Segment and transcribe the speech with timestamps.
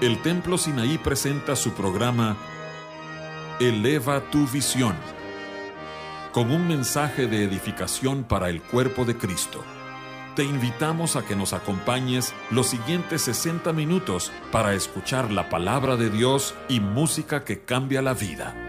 [0.00, 2.36] El Templo Sinaí presenta su programa
[3.60, 4.96] Eleva tu visión,
[6.32, 9.62] con un mensaje de edificación para el cuerpo de Cristo.
[10.34, 16.10] Te invitamos a que nos acompañes los siguientes 60 minutos para escuchar la palabra de
[16.10, 18.63] Dios y música que cambia la vida.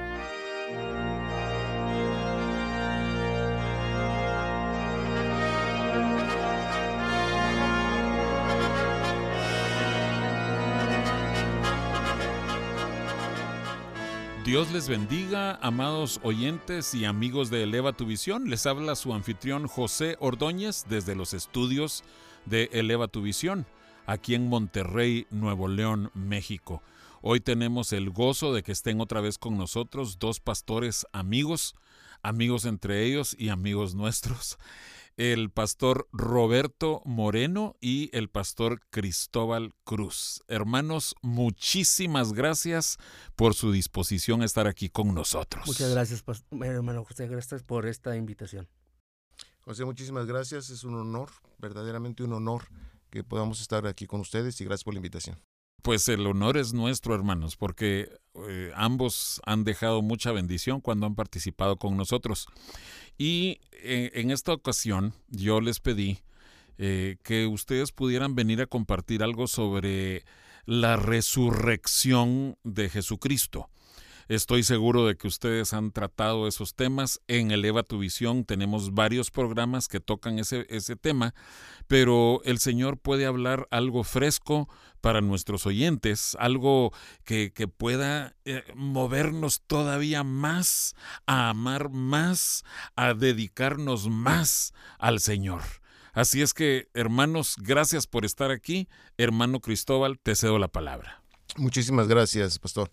[14.56, 18.50] Dios les bendiga, amados oyentes y amigos de Eleva tu Visión.
[18.50, 22.06] Les habla su anfitrión José Ordóñez desde los estudios
[22.46, 23.66] de Eleva tu Visión,
[24.06, 26.82] aquí en Monterrey, Nuevo León, México.
[27.22, 31.76] Hoy tenemos el gozo de que estén otra vez con nosotros dos pastores amigos,
[32.24, 34.58] amigos entre ellos y amigos nuestros
[35.18, 40.44] el pastor Roberto Moreno y el pastor Cristóbal Cruz.
[40.48, 42.98] Hermanos, muchísimas gracias
[43.36, 45.66] por su disposición a estar aquí con nosotros.
[45.68, 46.24] Muchas gracias,
[46.62, 48.68] hermano José, gracias por esta invitación.
[49.62, 52.64] José, muchísimas gracias, es un honor, verdaderamente un honor
[53.10, 55.40] que podamos estar aquí con ustedes y gracias por la invitación.
[55.86, 58.10] Pues el honor es nuestro, hermanos, porque
[58.50, 62.48] eh, ambos han dejado mucha bendición cuando han participado con nosotros.
[63.20, 66.22] Y eh, en esta ocasión yo les pedí
[66.80, 70.26] eh, que ustedes pudieran venir a compartir algo sobre
[70.66, 73.70] la resurrección de Jesucristo.
[74.28, 77.22] Estoy seguro de que ustedes han tratado esos temas.
[77.28, 81.36] En Eleva tu Visión tenemos varios programas que tocan ese, ese tema,
[81.88, 84.68] pero el Señor puede hablar algo fresco
[85.00, 86.92] para nuestros oyentes, algo
[87.24, 90.96] que, pueda eh, movernos todavía más
[91.28, 92.64] a amar más,
[92.96, 95.62] a dedicarnos más al Señor.
[96.14, 98.88] Así es que, hermanos, gracias por estar aquí.
[99.18, 101.22] Hermano Cristóbal, te cedo la palabra.
[101.58, 102.90] Muchísimas gracias, pastor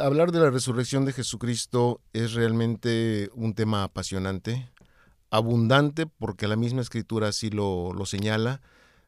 [0.00, 4.70] hablar de la resurrección de Jesucristo es realmente un tema apasionante,
[5.30, 8.62] abundante, porque la misma escritura así lo, señala,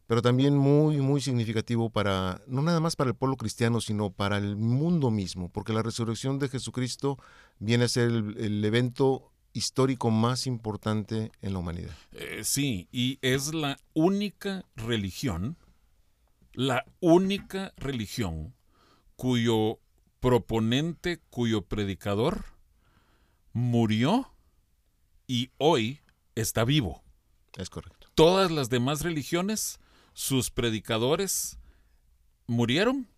[0.07, 4.39] pero también muy, muy significativo para, no nada más para el pueblo cristiano, sino para
[4.39, 7.19] el mundo mismo, porque la resurrección de Jesucristo
[7.59, 11.97] viene a ser el, evento histórico más importante en la humanidad.
[12.13, 15.57] Eh, sí, y es la única religión,
[16.53, 18.55] la única religión
[19.17, 19.81] cuyo
[20.21, 22.45] proponente cuyo predicador
[23.53, 24.33] murió
[25.27, 26.01] y hoy
[26.35, 27.03] está vivo.
[27.57, 28.09] Es correcto.
[28.15, 29.81] Todas las demás religiones,
[30.13, 31.59] sus predicadores
[32.47, 33.09] murieron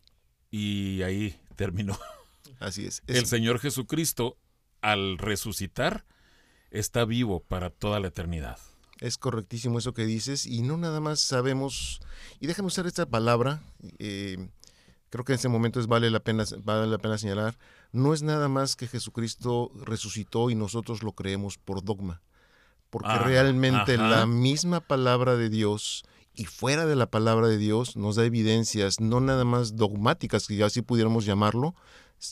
[0.50, 1.98] y ahí terminó.
[2.60, 3.02] Así es.
[3.06, 4.36] El Señor Jesucristo,
[4.80, 6.04] al resucitar,
[6.70, 8.58] está vivo para toda la eternidad.
[9.00, 12.00] Es correctísimo eso que dices y no nada más sabemos,
[12.40, 13.62] y déjame usar esta palabra,
[13.98, 14.48] eh,
[15.10, 17.58] creo que en ese momento es, vale, la pena, vale la pena señalar,
[17.92, 22.22] no es nada más que Jesucristo resucitó y nosotros lo creemos por dogma,
[22.90, 26.04] porque ah, realmente la misma palabra de Dios
[26.34, 30.62] y fuera de la palabra de Dios nos da evidencias, no nada más dogmáticas, que
[30.62, 31.74] así pudiéramos llamarlo,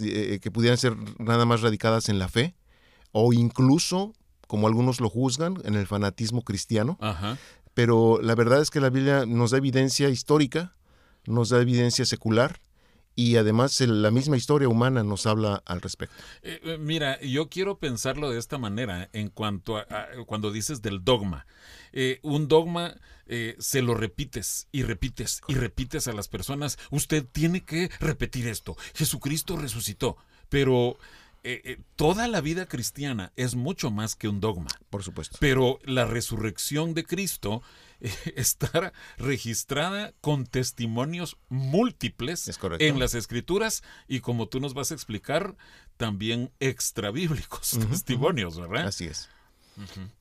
[0.00, 2.54] eh, eh, que pudieran ser nada más radicadas en la fe,
[3.10, 4.12] o incluso,
[4.46, 6.98] como algunos lo juzgan, en el fanatismo cristiano.
[7.74, 10.76] Pero la verdad es que la Biblia nos da evidencia histórica,
[11.26, 12.60] nos da evidencia secular
[13.16, 16.14] y además la misma historia humana nos habla al respecto.
[16.42, 19.86] Eh, eh, mira, yo quiero pensarlo de esta manera en cuanto a,
[20.26, 21.46] cuando dices del dogma.
[21.92, 22.94] Eh, un dogma
[23.58, 26.78] se lo repites y repites y repites a las personas.
[26.92, 28.76] Usted tiene que repetir esto.
[28.94, 30.16] Jesucristo resucitó,
[30.48, 30.96] pero
[31.96, 34.68] toda la vida cristiana es mucho más que un dogma.
[34.90, 35.38] Por supuesto.
[35.40, 37.62] Pero la resurrección de Cristo
[38.36, 45.56] estar registrada con testimonios múltiples en las escrituras y como tú nos vas a explicar,
[45.96, 48.86] también extrabíblicos testimonios, ¿verdad?
[48.86, 49.28] Así es.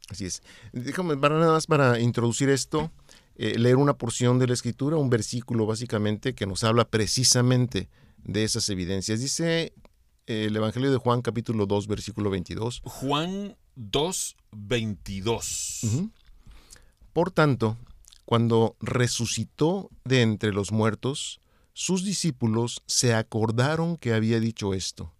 [0.09, 0.43] Así es.
[0.73, 2.91] Déjame, para nada más para introducir esto,
[3.37, 7.89] eh, leer una porción de la escritura, un versículo básicamente que nos habla precisamente
[8.23, 9.19] de esas evidencias.
[9.19, 9.73] Dice
[10.27, 12.81] eh, el Evangelio de Juan capítulo 2, versículo 22.
[12.83, 15.81] Juan 2, 22.
[17.15, 17.77] Por tanto,
[18.25, 21.39] cuando resucitó de entre los muertos,
[21.71, 25.13] sus discípulos se acordaron que había dicho esto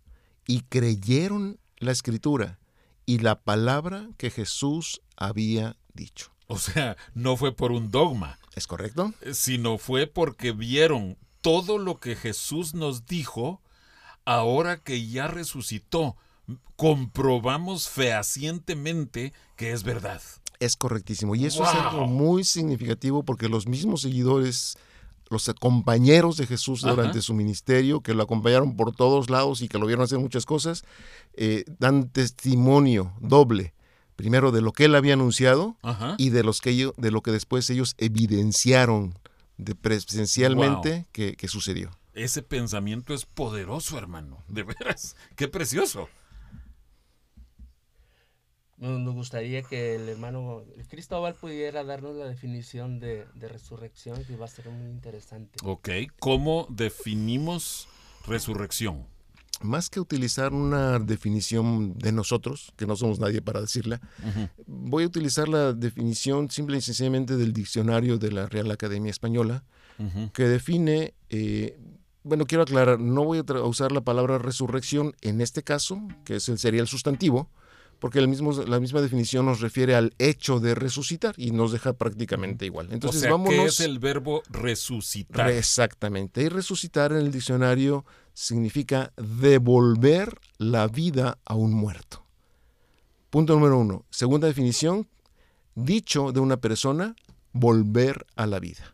[0.45, 2.59] y creyeron la escritura
[3.05, 6.33] y la palabra que Jesús había dicho.
[6.47, 8.39] O sea, no fue por un dogma.
[8.57, 9.13] ¿Es correcto?
[9.21, 13.61] Eh, sino fue porque vieron todo lo que Jesús nos dijo,
[14.25, 16.17] ahora que ya resucitó,
[16.75, 20.21] comprobamos fehacientemente que es verdad.
[20.65, 21.35] Es correctísimo.
[21.35, 24.77] Y eso es algo muy significativo porque los mismos seguidores
[25.29, 26.95] los compañeros de Jesús Ajá.
[26.95, 30.45] durante su ministerio, que lo acompañaron por todos lados y que lo vieron hacer muchas
[30.45, 30.83] cosas,
[31.33, 33.73] eh, dan testimonio doble,
[34.15, 36.15] primero de lo que él había anunciado Ajá.
[36.17, 39.17] y de, los que de lo que después ellos evidenciaron
[39.57, 41.91] de presencialmente que, que sucedió.
[42.13, 44.37] Ese pensamiento es poderoso, hermano.
[44.47, 45.15] De veras.
[45.35, 46.07] Qué precioso.
[48.77, 54.35] Nos nos gustaría que el hermano Cristóbal pudiera darnos la definición de, de resurrección, que
[54.35, 55.57] va a ser muy interesante.
[55.63, 55.89] Ok.
[56.19, 57.87] ¿Cómo definimos
[58.27, 59.07] resurrección?
[59.61, 64.01] Más que utilizar una definición de nosotros, que no somos nadie para decirla,
[64.67, 69.63] voy a utilizar la definición simple y sencillamente del diccionario de la Real Academia Española,
[70.33, 71.79] que define, eh,
[72.23, 76.49] bueno, quiero aclarar, no voy a usar la palabra resurrección en este caso, que es
[76.49, 77.49] el, sería el sustantivo,
[78.05, 81.93] porque el mismo, la misma definición nos refiere al hecho de resucitar y nos deja
[81.93, 82.89] prácticamente igual.
[82.91, 83.55] Entonces o sea, vámonos.
[83.55, 85.47] ¿qué es el verbo resucitar?
[85.47, 86.43] Re- Exactamente.
[86.43, 92.23] Y resucitar en el diccionario significa devolver la vida a un muerto.
[93.31, 94.05] Punto número uno.
[94.11, 95.07] Segunda definición,
[95.73, 97.15] dicho de una persona,
[97.53, 98.93] volver a la vida.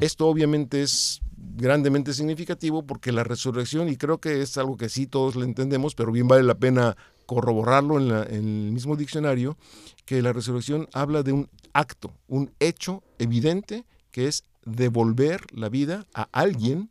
[0.00, 5.08] Esto obviamente es grandemente significativo porque la resurrección, y creo que es algo que sí
[5.08, 6.96] todos lo entendemos, pero bien vale la pena
[7.28, 8.36] corroborarlo en, la- en
[8.66, 9.58] el mismo diccionario,
[10.06, 16.06] que la resurrección habla de un acto, un hecho evidente que es devolver la vida
[16.14, 16.90] a alguien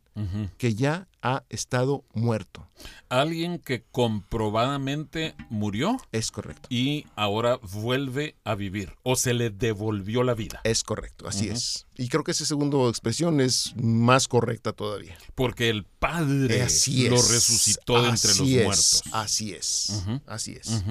[0.56, 2.66] que ya ha estado muerto.
[3.08, 6.66] Alguien que comprobadamente murió Es correcto.
[6.70, 10.60] y ahora vuelve a vivir o se le devolvió la vida.
[10.64, 11.86] Es correcto, así es.
[11.96, 15.16] Y creo que esa segunda expresión es más correcta todavía.
[15.36, 17.30] Porque el Padre Así lo es.
[17.30, 19.02] resucitó de entre los es, muertos.
[19.12, 20.04] Así es.
[20.26, 20.84] Así es.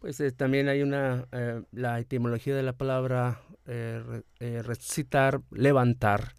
[0.00, 6.34] Pues eh, también hay una, eh, la etimología de la palabra eh, eh, resucitar, levantar.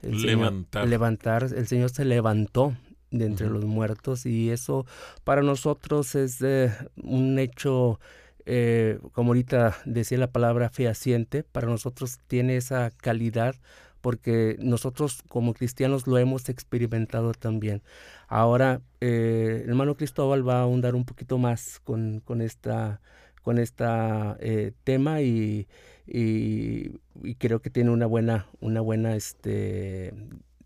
[0.00, 0.88] El Señor- Levantar.
[0.88, 1.42] levantar.
[1.56, 2.76] El Señor se levantó
[3.10, 4.86] de entre los muertos y eso
[5.22, 8.00] para nosotros es eh, un hecho,
[8.46, 13.54] eh, como ahorita decía la palabra fehaciente, para nosotros tiene esa calidad
[14.00, 17.82] porque nosotros como cristianos lo hemos experimentado también.
[18.26, 23.00] Ahora, eh, el hermano Cristóbal va a ahondar un poquito más con, con esta,
[23.42, 25.68] con esta eh, tema y,
[26.12, 30.12] y- y creo que tiene una buena, una buena este, eh,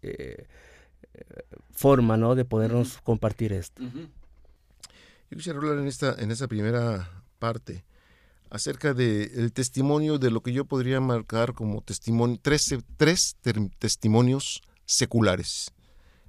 [0.03, 0.47] eh,
[1.71, 2.35] forma ¿no?
[2.35, 3.83] de podernos compartir esto.
[3.83, 4.09] Ujú.
[5.31, 7.85] Yo quisiera hablar en esta, en esa primera parte
[8.51, 14.63] acerca del testimonio de lo que yo podría marcar como testimonio, tres, tres ter- testimonios
[14.85, 15.73] seculares.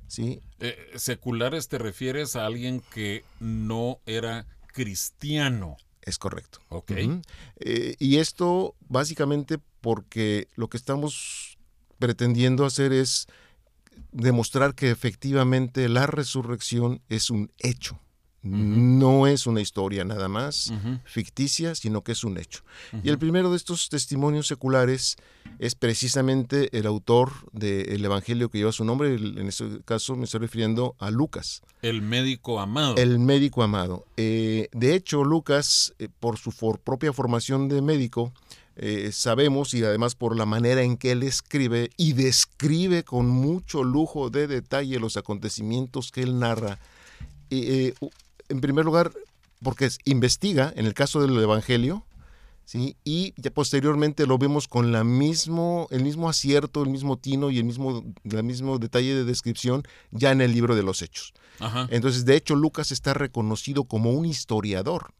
[0.08, 0.42] ¿sí?
[0.60, 5.78] Eh, seculares te refieres a alguien que no era cristiano.
[6.08, 6.60] Es correcto.
[6.70, 6.92] Ok.
[7.60, 11.58] Eh, y esto básicamente porque lo que estamos
[12.00, 13.28] pretendiendo hacer es
[14.14, 18.00] demostrar que efectivamente la resurrección es un hecho.
[18.44, 20.72] No es una historia nada más
[21.06, 22.62] ficticia, sino que es un hecho.
[23.04, 25.18] Y el primero de estos testimonios seculares
[25.60, 30.42] es precisamente el autor del Evangelio que lleva su nombre, en este caso me estoy
[30.42, 32.96] refiriendo a Lucas, El médico amado.
[32.98, 34.06] el médico amado.
[34.18, 38.32] Eh, de hecho, Lucas, eh, por su for- propia formación de médico,
[38.76, 43.84] eh, sabemos y además por la manera en que él escribe y describe con mucho
[43.84, 46.78] lujo de detalle los acontecimientos que él narra,
[47.50, 48.08] eh, eh,
[48.50, 49.12] en primer lugar,
[49.64, 52.06] porque es- investiga, en el caso del Evangelio,
[52.66, 52.96] ¿sí?
[53.04, 57.58] y ya posteriormente lo vemos con la mismo, el mismo acierto, el mismo tino y
[57.60, 61.34] el mismo, el mismo detalle de descripción ya en el libro de los Hechos.
[61.60, 61.88] Ajá.
[61.92, 65.12] Entonces, de hecho, Lucas está reconocido como un historiador,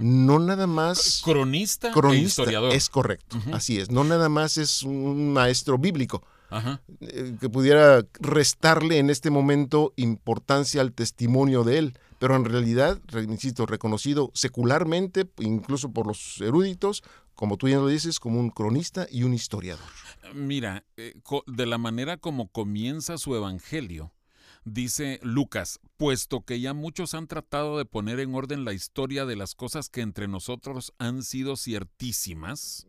[0.00, 2.28] no nada más Cronista, e cronista.
[2.42, 2.72] historiador.
[2.72, 3.90] Es correcto, así es.
[3.90, 6.80] No nada más es un maestro bíblico Ajá.
[7.00, 13.00] eh, que pudiera restarle en este momento importancia al testimonio de él, pero en realidad,
[13.08, 17.02] re- insisto, reconocido secularmente, incluso por los eruditos,
[17.34, 19.84] como tú ya lo dices, como un cronista y un historiador.
[20.32, 21.14] Mira, eh,
[21.48, 24.12] de la manera como comienza su evangelio,
[24.64, 29.34] dice Lucas, puesto que ya muchos han tratado de poner en orden la historia de
[29.34, 32.86] las cosas que entre nosotros han sido ciertísimas,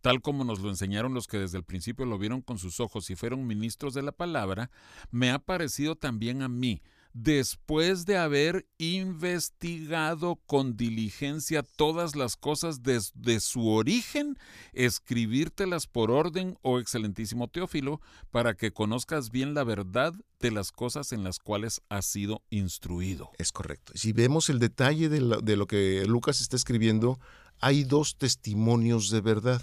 [0.00, 3.10] tal como nos lo enseñaron los que desde el principio lo vieron con sus ojos
[3.10, 4.70] y fueron ministros de la palabra,
[5.10, 6.80] me ha parecido también a mí,
[7.22, 14.36] después de haber investigado con diligencia todas las cosas desde su origen,
[14.74, 21.12] escribírtelas por orden, oh excelentísimo Teófilo, para que conozcas bien la verdad de las cosas
[21.12, 23.30] en las cuales has sido instruido.
[23.38, 23.94] Es correcto.
[23.94, 27.18] Si vemos el detalle de lo, de lo que Lucas está escribiendo,
[27.60, 29.62] hay dos testimonios de verdad.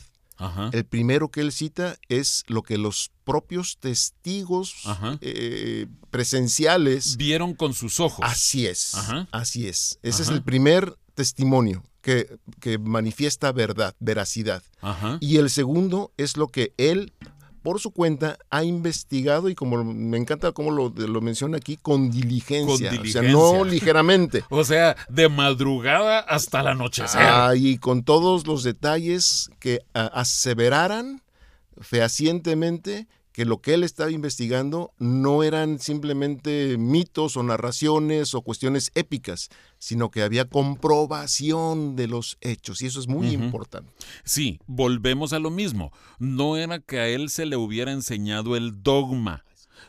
[0.72, 4.76] El primero que él cita es lo que los propios testigos
[5.22, 8.26] eh, presenciales vieron con sus ojos.
[8.28, 8.96] Así es,
[9.32, 10.00] así es.
[10.02, 14.64] Ese es el primer testimonio que, que manifiesta verdad, veracidad.
[15.20, 17.14] Y el segundo es lo que él
[17.64, 22.92] por su cuenta ha investigado y como me encanta cómo lo, menciona aquí, con diligencia,
[23.02, 24.44] O sea, no ligeramente.
[24.50, 27.04] o sea, de madrugada hasta la noche.
[27.16, 31.22] Ah, y con todos los detalles que aseveraran
[31.80, 38.92] fehacientemente que lo que él estaba investigando no eran simplemente mitos o narraciones o cuestiones
[38.94, 39.50] épicas,
[39.80, 43.92] sino que había comprobación de los hechos y eso es muy importante.
[44.24, 45.92] Sí, volvemos a lo mismo.
[46.20, 49.44] No era que a él se le hubiera enseñado el dogma,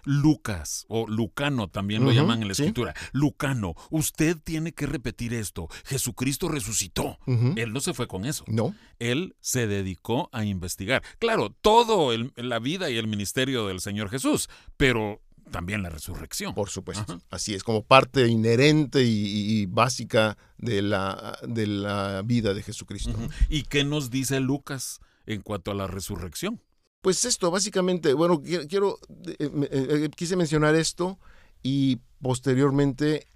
[0.04, 2.94] Lucas, o Lucano también lo llaman en la escritura.
[3.12, 5.68] Lucano, usted tiene que repetir esto.
[5.84, 7.18] Jesucristo resucitó.
[7.26, 8.44] Él no se fue con eso.
[8.48, 8.74] No.
[8.98, 11.02] Él se dedicó a investigar.
[11.18, 15.20] Claro, todo la vida y el ministerio del Señor Jesús, pero
[15.50, 16.54] también la resurrección.
[16.54, 17.20] Por supuesto.
[17.30, 23.14] Así es, como parte inherente y, básica de la, de la vida de Jesucristo.
[23.48, 26.60] ¿Y qué nos dice Lucas en cuanto a la resurrección?
[27.04, 31.18] Pues esto, básicamente, bueno, quiero, eh, eh, eh, quise mencionar esto
[31.62, 33.26] y posteriormente,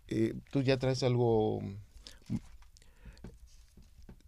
[0.50, 1.60] tú ya traes algo...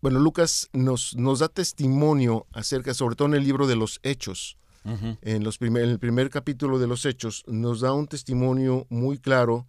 [0.03, 4.59] Bueno, Lucas nos, nos da testimonio acerca, sobre todo en el libro de los Hechos,
[4.85, 9.67] en, los en el primer capítulo de los Hechos, nos da un testimonio muy claro,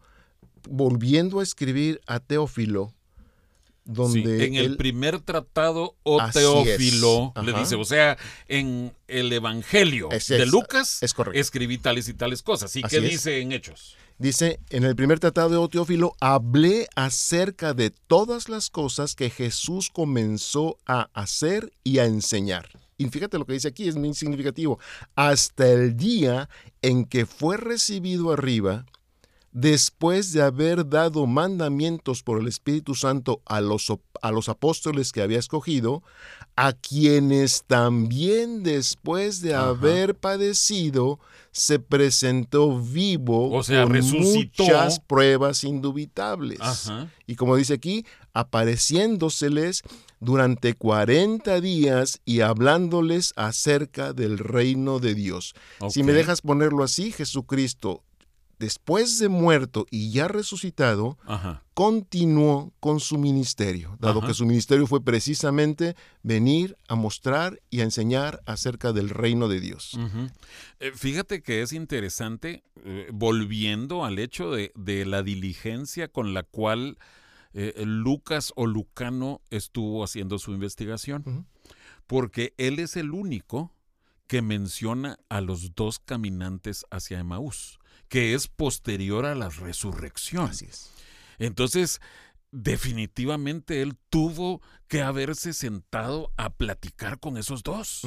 [0.69, 2.93] volviendo a escribir a Teófilo,
[3.97, 8.17] en el primer tratado o Teófilo le dice, o sea,
[8.47, 11.01] en el Evangelio de Lucas
[11.33, 12.75] escribí tales y tales cosas.
[12.75, 13.97] ¿Y qué dice en Hechos?
[14.17, 19.89] Dice, en el primer tratado de Teófilo hablé acerca de todas las cosas que Jesús
[19.89, 22.69] comenzó a hacer y a enseñar.
[22.99, 24.77] Y fíjate lo que dice aquí, es muy significativo.
[25.15, 26.49] Hasta el día
[26.83, 28.85] en que fue recibido arriba
[29.51, 33.91] después de haber dado mandamientos por el Espíritu Santo a los,
[34.21, 36.03] a los apóstoles que había escogido,
[36.55, 41.19] a quienes también después de haber padecido
[41.51, 46.59] se presentó vivo o sea, con muchas pruebas indubitables.
[47.27, 49.81] Y como dice aquí, apareciéndoseles
[50.21, 55.55] durante 40 días y hablándoles acerca del reino de Dios.
[55.89, 58.03] Si me dejas ponerlo así, Jesucristo
[58.61, 61.17] después de muerto y ya resucitado,
[61.73, 67.83] continuó con su ministerio, dado que su ministerio fue precisamente venir a mostrar y a
[67.83, 69.97] enseñar acerca del reino de Dios.
[70.79, 74.71] Eh, fíjate que es interesante, eh, volviendo al hecho de,
[75.05, 76.99] la diligencia con la cual
[77.53, 81.47] eh, Lucas o Lucano estuvo haciendo su investigación,
[82.05, 83.73] porque él es el único
[84.27, 87.80] que menciona a los dos caminantes hacia Emaús
[88.11, 90.49] que es posterior a la resurrección.
[90.49, 90.91] Así es.
[91.39, 92.01] Entonces,
[92.51, 98.01] definitivamente él tuvo que haberse sentado a platicar con esos dos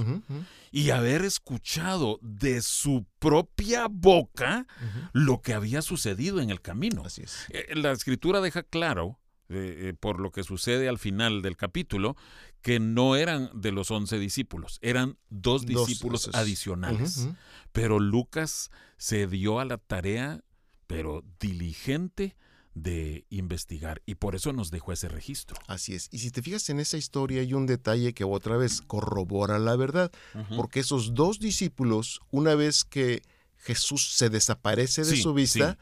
[0.71, 4.67] y haber escuchado de su propia boca
[5.15, 7.05] lo que había sucedido en el camino.
[7.07, 7.47] Así es.
[7.49, 12.17] Eh, la escritura deja claro, eh, eh, por lo que sucede al final del capítulo,
[12.63, 17.29] que no eran de los once discípulos, eran dos discípulos adicionales.
[17.73, 20.43] Pero Lucas se dio a la tarea,
[20.87, 22.37] pero diligente,
[22.75, 25.57] de investigar y por eso nos dejó ese registro.
[25.69, 26.09] Así es.
[26.11, 29.77] Y si te fijas en esa historia hay un detalle que otra vez corrobora la
[29.77, 30.11] verdad,
[30.57, 33.23] porque esos dos discípulos, una vez que
[33.59, 35.79] Jesús se desaparece de su vista,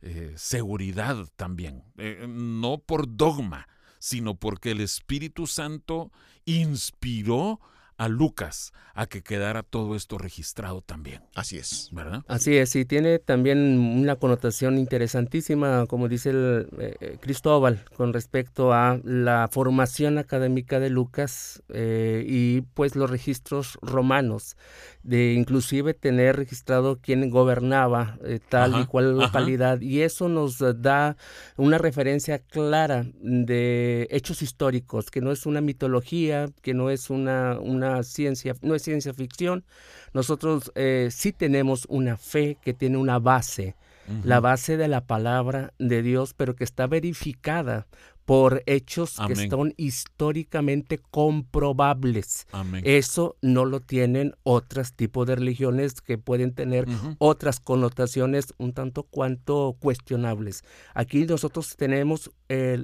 [0.03, 6.13] eh, seguridad también, eh, no por dogma, sino porque el Espíritu Santo
[6.45, 7.61] inspiró
[7.97, 11.23] a Lucas a que quedara todo esto registrado también.
[11.35, 11.89] Así es.
[11.93, 12.23] ¿Verdad?
[12.29, 18.13] Así es, y tiene también una connotación interesantísima, como dice el eh, eh, Cristóbal, con
[18.13, 24.57] respecto a la formación académica de Lucas eh, y pues los registros romanos,
[25.03, 31.17] de inclusive tener registrado quién gobernaba tal y cual localidad, y eso nos da
[31.57, 37.59] una referencia clara de hechos históricos, que no es una mitología, que no es una,
[37.61, 39.65] una ciencia, no es ciencia ficción.
[40.13, 43.77] Nosotros eh, sí tenemos una fe que tiene una base,
[44.23, 47.87] la base de la palabra de Dios, pero que está verificada
[48.25, 52.47] por hechos que son históricamente comprobables.
[52.83, 56.87] Eso no lo tienen otros tipos de religiones que pueden tener
[57.19, 60.65] otras connotaciones un tanto cuanto cuestionables.
[60.95, 62.31] Aquí nosotros tenemos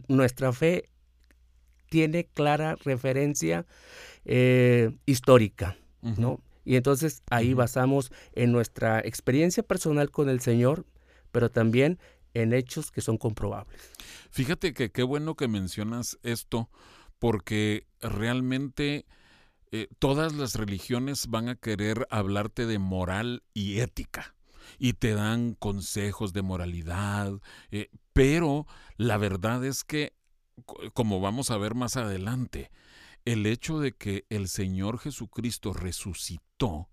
[0.09, 0.91] nuestra fe
[1.91, 3.67] tiene clara referencia
[4.25, 6.41] eh, histórica, ¿no?
[6.65, 10.87] Y entonces ahí basamos en nuestra experiencia personal con el Señor,
[11.33, 11.99] pero también
[12.33, 13.91] en hechos que son comprobables.
[14.31, 16.71] Fíjate que qué bueno que mencionas esto,
[17.19, 19.05] porque realmente
[19.73, 24.35] eh, todas las religiones van a querer hablarte de moral y ética
[24.79, 27.33] y te dan consejos de moralidad,
[27.71, 28.67] eh, pero
[28.97, 30.15] la verdad es que,
[30.93, 32.71] como vamos a ver más adelante,
[33.25, 36.89] el hecho de que el Señor Jesucristo resucitó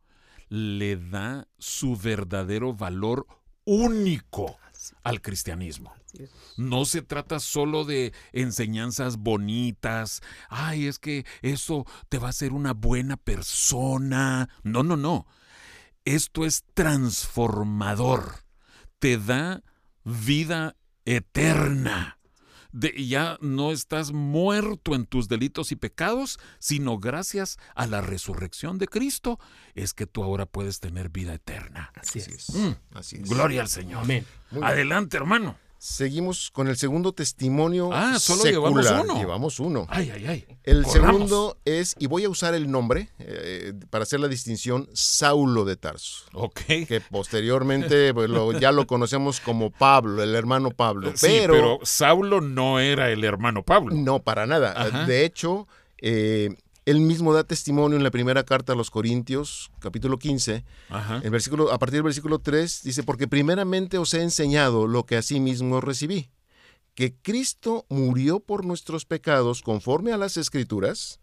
[0.49, 3.27] le da su verdadero valor
[3.65, 4.57] único
[5.03, 5.93] al cristianismo.
[6.55, 12.53] No se trata solo de enseñanzas bonitas, ay, es que eso te va a hacer
[12.53, 14.49] una buena persona.
[14.63, 15.27] No, no, no.
[16.05, 18.45] Esto es transformador.
[18.99, 19.63] Te da
[20.03, 22.16] vida eterna
[22.71, 28.87] ya no estás muerto en tus delitos y pecados, sino gracias a la resurrección de
[28.87, 29.39] Cristo
[29.75, 31.91] es que tú ahora puedes tener vida eterna.
[31.95, 32.49] Así es.
[32.49, 32.71] Mm.
[32.93, 33.29] Así es.
[33.29, 34.03] Gloria al Señor.
[34.03, 34.25] Amén.
[34.61, 35.57] Adelante, hermano.
[35.79, 37.89] Seguimos con el segundo testimonio.
[37.93, 39.19] Ah, solo llevamos uno.
[39.19, 39.85] Llevamos uno.
[39.89, 40.45] Ay, ay, ay.
[40.63, 45.65] El segundo es, y voy a usar el nombre eh, para hacer la distinción, Saulo
[45.65, 46.25] de Tarso.
[46.33, 46.61] Ok.
[46.87, 48.29] Que posteriormente pues,
[48.59, 51.11] ya lo conocemos como Pablo, el hermano Pablo.
[51.15, 53.95] Sí, pero, Saulo no era el hermano Pablo.
[53.95, 55.05] No, para nada.
[55.05, 55.67] De hecho,
[55.99, 56.55] eh,
[56.87, 60.63] él mismo da testimonio en la primera carta a los Corintios, capítulo 15,
[61.21, 65.21] El versículo, a partir del versículo 3, dice, porque primeramente os he enseñado lo que
[65.41, 66.29] mismo recibí,
[66.95, 71.19] que Cristo murió por nuestros pecados conforme a las escrituras,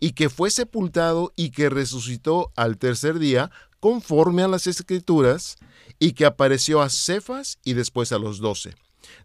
[0.00, 5.56] y que fue sepultado y que resucitó al tercer día conforme a las escrituras,
[5.98, 8.76] y que apareció a Cefas y después a los doce.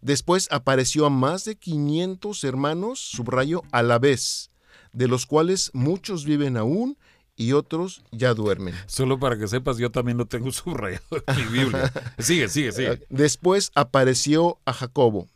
[0.02, 4.50] Después apareció a más de 500 hermanos, subrayo, a la vez
[4.92, 6.96] de los cuales muchos viven aún
[7.36, 8.74] y otros ya duermen.
[8.86, 11.92] Solo para que sepas, yo también lo tengo subrayado en mi Biblia.
[12.18, 13.06] Sigue, sigue, sigue.
[13.08, 15.28] Después apareció a Jacobo,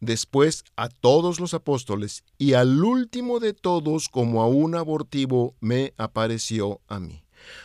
[0.00, 5.92] después a todos los apóstoles, y al último de todos, como a un abortivo, me
[5.96, 7.22] apareció a mí.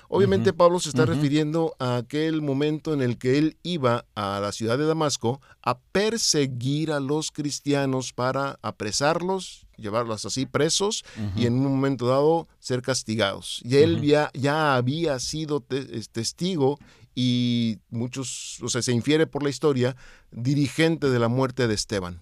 [0.10, 4.52] Obviamente Pablo se está refiriendo a aquel momento en el que él iba a la
[4.52, 11.04] ciudad de Damasco a perseguir a los cristianos para apresarlos, llevarlos así presos
[11.36, 13.62] y en un momento dado ser castigados.
[13.64, 15.62] Y él ya, ya, había sido
[16.12, 16.80] testigo
[17.16, 19.96] y muchos, o sea, se infiere por la historia,
[20.32, 22.22] dirigente de la muerte de Esteban,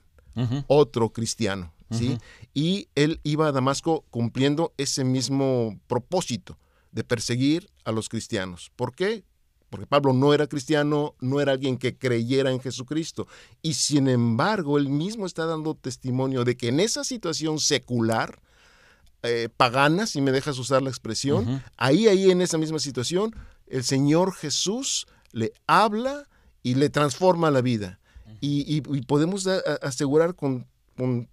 [0.68, 1.74] otro cristiano.
[1.90, 2.18] ¿sí?
[2.54, 6.58] Y él iba a Damasco cumpliendo ese mismo propósito
[6.92, 8.72] de perseguir a los cristianos.
[8.76, 9.24] ¿Por qué?
[9.70, 13.28] Porque Pablo no era cristiano, no era alguien que creyera en Jesucristo.
[13.62, 18.42] Y sin embargo, él mismo está dando testimonio de que en esa situación secular,
[19.24, 23.34] eh, pagana, si me dejas usar la expresión, ahí, ahí en esa misma situación,
[23.68, 26.28] el Señor Jesús le habla
[26.64, 28.00] y le transforma la vida.
[28.42, 29.48] Y, podemos
[29.82, 30.68] asegurar con,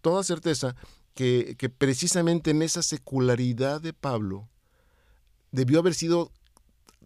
[0.00, 0.76] toda certeza
[1.14, 4.48] que, que precisamente en esa secularidad de Pablo,
[5.52, 6.32] debió haber sido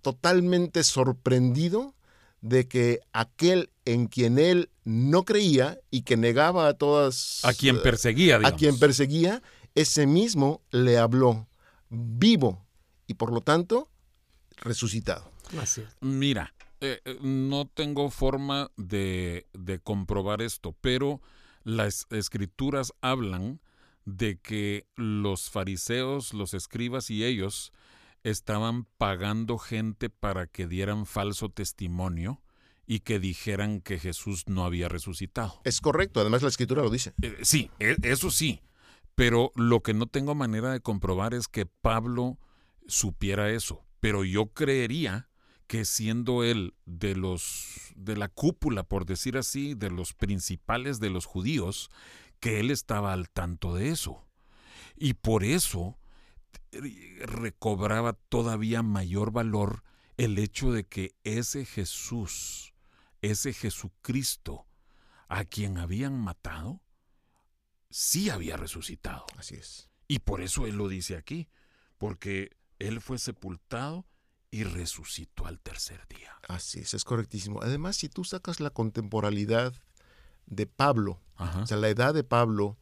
[0.02, 1.94] totalmente sorprendido
[2.40, 7.44] de que aquel en quien él no creía y que negaba a todas...
[7.44, 9.42] A quien perseguía, A quien perseguía,
[9.74, 11.46] ese mismo le habló
[11.88, 12.64] vivo
[13.06, 13.88] y por lo tanto
[14.56, 15.30] resucitado.
[16.00, 21.20] Mira, eh, eh, no tengo forma de, de comprobar esto, pero
[21.62, 23.60] las escrituras hablan
[24.04, 27.72] de que los fariseos, los escribas y ellos
[28.24, 32.42] estaban pagando gente para que dieran falso testimonio
[32.86, 35.60] y que dijeran que Jesús no había resucitado.
[35.64, 37.14] Es correcto, además la escritura lo dice.
[37.22, 38.60] Eh, sí, e, eso sí,
[39.14, 42.38] pero lo que no tengo manera de comprobar es que Pablo
[42.86, 43.84] supiera eso.
[44.00, 45.28] Pero yo creería
[45.66, 51.10] que siendo él de los de la cúpula, por decir así, de los principales de
[51.10, 51.90] los judíos,
[52.40, 54.26] que él estaba al tanto de eso.
[54.96, 55.98] Y por eso
[57.20, 59.82] recobraba todavía mayor valor
[60.16, 62.74] el hecho de que ese Jesús,
[63.20, 64.66] ese Jesucristo,
[65.28, 66.80] a quien habían matado,
[67.90, 69.24] sí había resucitado.
[69.36, 69.88] Así es.
[70.08, 71.48] Y por eso él lo dice aquí,
[71.98, 74.06] porque él fue sepultado
[74.50, 76.32] y resucitó al tercer día.
[76.48, 77.62] Así es, es correctísimo.
[77.62, 79.72] Además, si tú sacas la contemporaneidad
[80.46, 82.78] de Pablo, o sea, la edad de Pablo,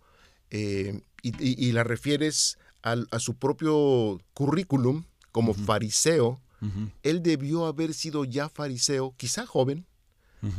[0.51, 6.41] eh, y, la refieres a su propio currículum como fariseo,
[7.03, 9.87] él debió haber sido ya fariseo, quizá joven,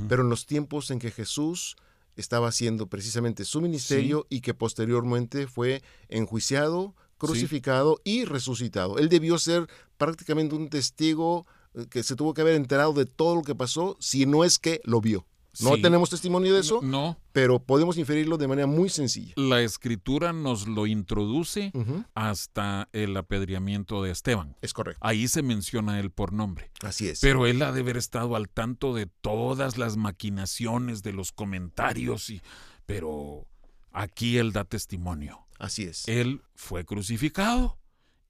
[0.07, 1.75] pero en los tiempos en que Jesús
[2.15, 8.97] estaba haciendo precisamente su ministerio y que posteriormente fue enjuiciado, crucificado y resucitado.
[8.97, 13.36] Él debió ser prácticamente un testigo eh, que se tuvo que haber enterado de todo
[13.36, 15.25] lo que pasó, si no es que lo vio.
[15.60, 19.34] No tenemos testimonio de eso, no, pero podemos inferirlo de manera muy sencilla.
[19.36, 21.72] La escritura nos lo introduce
[22.14, 24.56] hasta el apedreamiento de Esteban.
[24.62, 25.00] Es correcto.
[25.06, 26.72] Ahí se menciona él por nombre.
[26.82, 27.20] Así es.
[27.20, 32.30] Pero él ha de haber estado al tanto de todas las maquinaciones, de los comentarios,
[32.30, 32.42] y,
[32.86, 33.46] pero
[33.92, 35.48] aquí él da testimonio.
[35.60, 36.08] Así es.
[36.08, 37.78] Él fue crucificado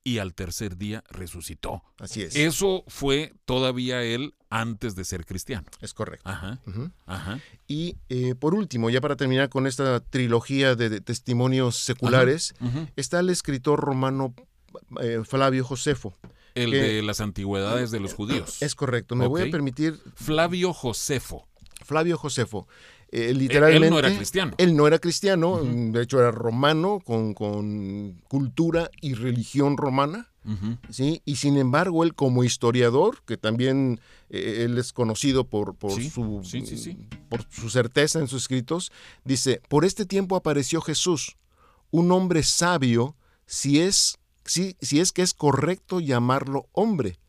[0.03, 1.83] y al tercer día resucitó.
[1.99, 2.35] Así es.
[2.35, 5.67] Eso fue todavía él antes de ser cristiano.
[5.79, 6.29] Es correcto.
[6.29, 6.59] Ajá.
[7.05, 7.39] Ajá.
[7.67, 12.53] Y eh, por último, ya para terminar con esta trilogía de, testimonios seculares,
[12.95, 14.33] está el escritor romano
[15.01, 16.17] eh, Flavio Josefo.
[16.53, 18.61] El de las antigüedades de los judíos.
[18.61, 19.15] Es correcto.
[19.15, 19.99] Me voy a permitir.
[20.15, 21.47] Flavio Josefo.
[21.85, 22.67] Flavio Josefo.
[23.11, 24.53] Literalmente, él no era cristiano.
[24.57, 30.27] Él no era cristiano, de hecho era romano, con, con cultura y religión romana.
[30.89, 31.21] ¿sí?
[31.25, 36.41] Y sin embargo, él como historiador, que también eh, él es conocido por, por, su,
[37.29, 38.91] por su certeza en sus escritos,
[39.23, 41.37] dice, por este tiempo apareció Jesús,
[41.91, 47.19] un hombre sabio, si es, si, si es que es correcto llamarlo hombre,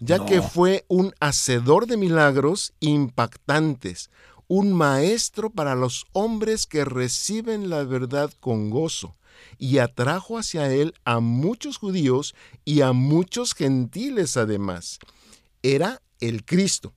[0.00, 4.10] ya que fue un hacedor de milagros impactantes,
[4.48, 9.16] un maestro para los hombres que reciben la verdad con gozo,
[9.58, 14.98] y atrajo hacia él a muchos judíos y a muchos gentiles además.
[15.62, 16.94] Era el Cristo.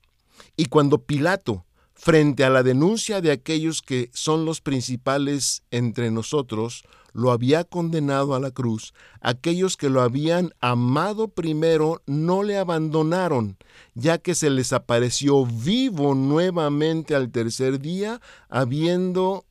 [0.55, 6.83] Y cuando Pilato, frente a la denuncia de aquellos que son los principales entre nosotros,
[7.13, 13.57] lo había condenado a la cruz, aquellos que lo habían amado primero no le abandonaron,
[13.93, 19.45] ya que se les apareció vivo nuevamente al tercer día, habiendo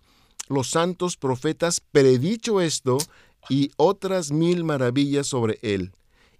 [0.49, 2.99] los santos profetas predicho esto
[3.49, 5.93] y otras mil maravillas sobre él.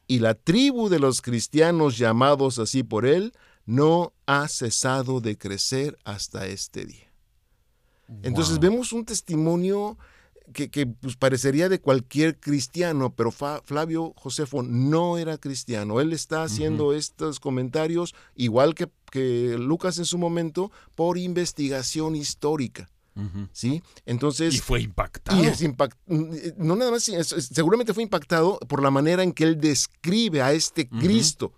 [0.07, 3.33] Y la tribu de los cristianos llamados así por él
[3.67, 7.13] no ha cesado de crecer hasta este día.
[8.23, 9.99] Entonces vemos un testimonio
[10.53, 16.01] que, pues, parecería de cualquier cristiano, pero Flavio Josefo no era cristiano.
[16.01, 22.89] Él está haciendo estos comentarios, igual que, que Lucas en su momento, por investigación histórica.
[23.53, 23.83] ¿Sí?
[24.07, 24.55] Entonces.
[24.55, 25.43] Y fue impactado.
[25.43, 25.61] Y es
[26.57, 30.89] no nada más, seguramente fue impactado por la manera en que él describe a este
[30.89, 31.53] Cristo.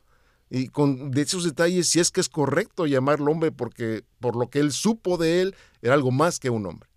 [0.49, 4.51] Y con de esos detalles, si es que es correcto llamarlo hombre, porque por lo
[4.51, 6.90] que él supo de él, era algo más que un hombre.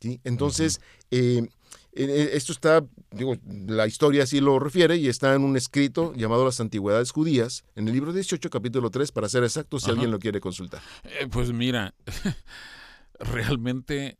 [0.00, 0.20] ¿Sí?
[0.24, 0.80] Entonces,
[1.10, 1.48] eh,
[1.92, 6.44] eh, esto está, digo, la historia así lo refiere y está en un escrito llamado
[6.44, 10.18] Las Antigüedades Judías, en el libro 18, capítulo 3, para ser exacto, si alguien lo
[10.18, 10.80] quiere consultar.
[11.04, 11.94] Eh, pues mira,
[13.18, 14.16] realmente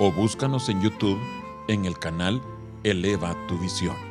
[0.00, 1.20] o búscanos en YouTube
[1.68, 2.42] en el canal
[2.82, 4.05] Eleva tu Visión.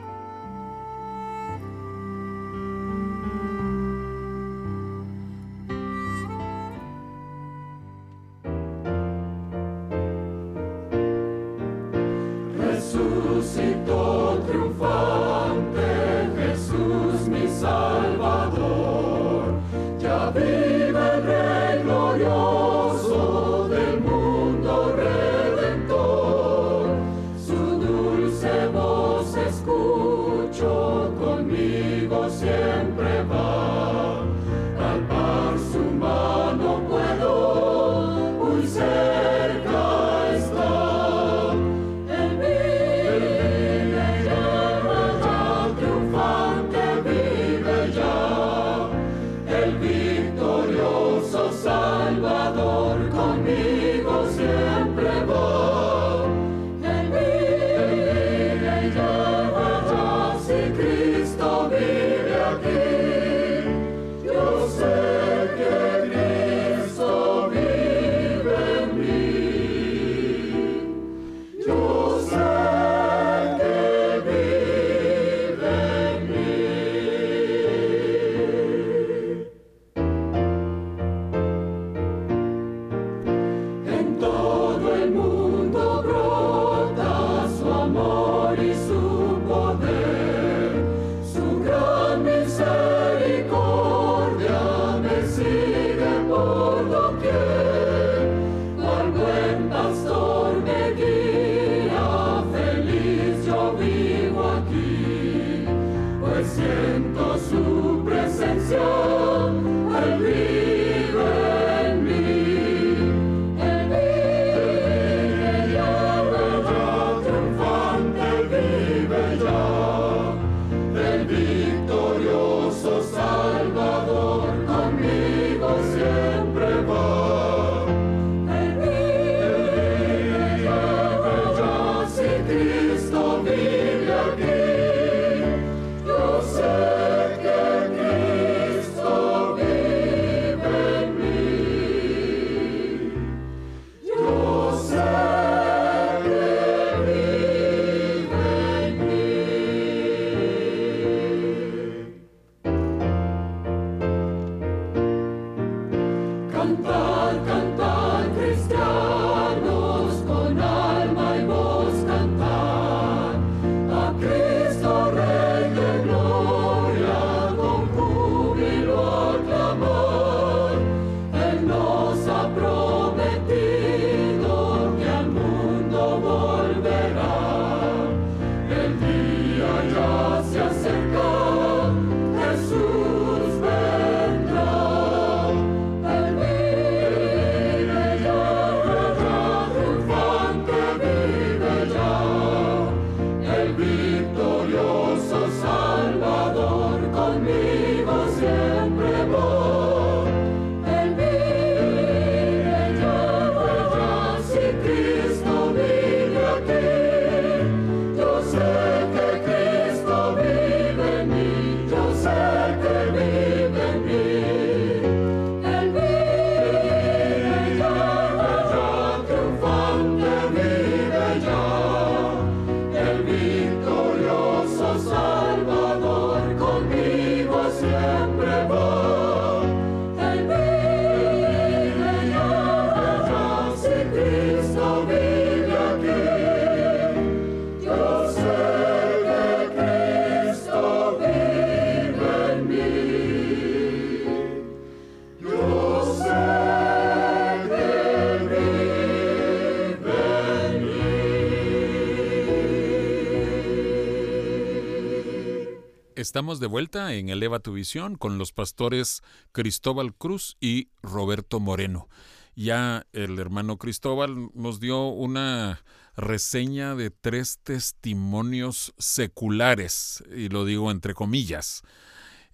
[256.35, 262.09] Estamos de vuelta en Eleva tu Visión con los pastores Cristóbal Cruz y Roberto Moreno.
[262.57, 265.85] Ya el hermano Cristóbal nos dio una
[266.17, 271.83] reseña de tres testimonios seculares, y lo digo entre comillas,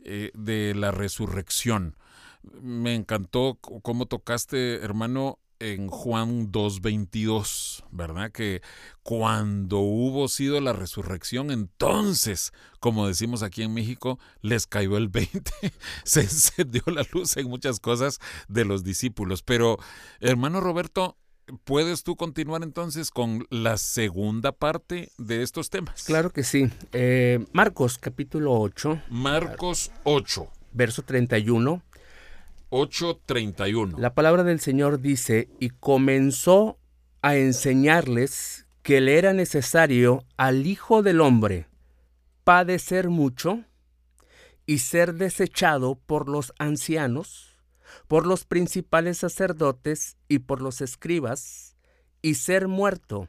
[0.02, 1.98] eh, de la resurrección.
[2.62, 8.32] Me encantó cómo tocaste, hermano, en Juan 2.22, ¿verdad?
[8.32, 8.62] Que
[9.04, 15.52] cuando hubo sido la resurrección, entonces, como decimos aquí en México, les cayó el 20,
[16.04, 19.44] se encendió la luz en muchas cosas de los discípulos.
[19.44, 19.78] Pero,
[20.20, 21.16] hermano Roberto,
[21.64, 26.04] ¿puedes tú continuar entonces con la segunda parte de estos temas?
[26.04, 26.70] Claro que sí.
[26.92, 29.04] Eh, Marcos capítulo 8.
[29.10, 30.48] Marcos 8.
[30.74, 31.84] Verso 31
[32.72, 34.00] 8:31.
[34.00, 36.80] La palabra del Señor dice, y comenzó
[37.22, 41.68] a enseñarles que le era necesario al Hijo del Hombre
[42.44, 43.64] padecer mucho
[44.66, 47.58] y ser desechado por los ancianos,
[48.08, 51.76] por los principales sacerdotes y por los escribas,
[52.22, 53.28] y ser muerto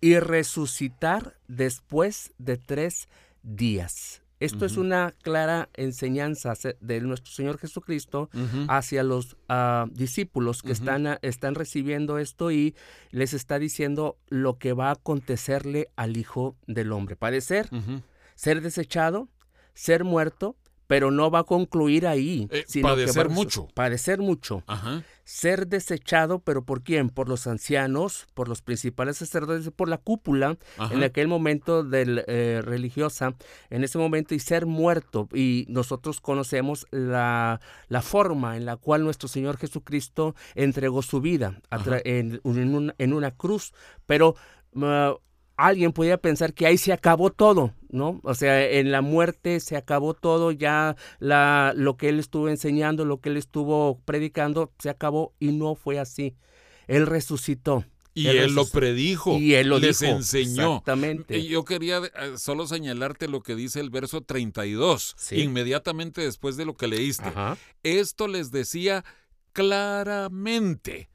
[0.00, 3.08] y resucitar después de tres
[3.42, 4.21] días.
[4.44, 8.28] Esto es una clara enseñanza de nuestro Señor Jesucristo
[8.68, 12.74] hacia los ah, discípulos que están, están recibiendo esto y
[13.10, 17.16] les está diciendo lo que va a acontecerle al Hijo del Hombre.
[17.16, 17.68] Padecer,
[18.34, 19.28] ser desechado,
[19.74, 20.56] ser muerto
[20.92, 22.46] pero no va a concluir ahí.
[22.50, 23.66] Eh, padecer mucho.
[23.72, 24.62] Padecer mucho.
[25.24, 27.08] Ser desechado, pero ¿por quién?
[27.08, 30.58] Por los ancianos, por los principales sacerdotes, por la cúpula
[30.90, 33.34] en aquel momento del, eh, religiosa,
[33.70, 35.28] en ese momento, y ser muerto.
[35.32, 41.60] Y nosotros conocemos la, la forma en la cual nuestro Señor Jesucristo entregó su vida
[42.04, 42.40] en,
[42.98, 43.72] en, una cruz.
[44.06, 44.34] Pero
[44.80, 45.14] ah,
[45.56, 48.20] alguien podía pensar que ahí se acabó todo, ¿no?
[48.24, 53.04] O sea, en la muerte se acabó todo, ya la, lo que él estuvo enseñando,
[53.04, 56.34] lo que él estuvo predicando, se acabó y no fue así.
[56.88, 57.84] Él resucitó.
[58.14, 59.38] Y él, lo predijo.
[59.38, 60.72] Y él lo les enseñó.
[60.72, 61.38] Exactamente.
[61.38, 66.66] Y yo quería eh, solo señalarte lo que dice el verso 32, inmediatamente después de
[66.66, 67.32] lo que leíste.
[67.82, 69.04] Esto les decía
[69.52, 71.08] claramente.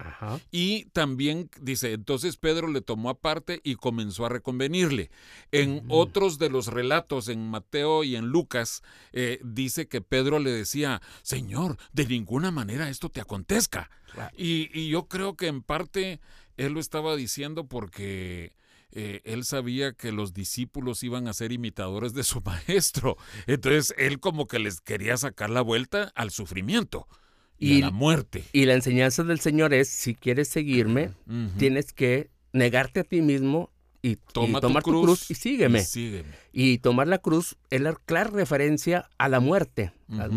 [0.52, 5.10] Y también dice, entonces Pedro le tomó aparte y comenzó a reconvenirle.
[5.52, 10.52] En otros de los relatos, en Mateo y en Lucas, eh, dice que Pedro le
[10.52, 13.90] decía, Señor, de ninguna manera esto te acontezca.
[14.38, 16.20] Y, yo creo que en parte
[16.56, 18.56] él lo estaba diciendo porque...
[18.94, 23.18] Eh, él sabía que los discípulos iban a ser imitadores de su maestro.
[23.46, 27.06] Entonces él como que les quería sacar la vuelta al sufrimiento
[27.60, 28.44] y, la muerte.
[28.54, 31.12] Y la enseñanza del Señor es, si quieres seguirme,
[31.58, 35.84] tienes que negarte a ti mismo y, tomar tu, cruz, y, sígueme.
[36.54, 39.92] y tomar la cruz es la clara referencia a la muerte.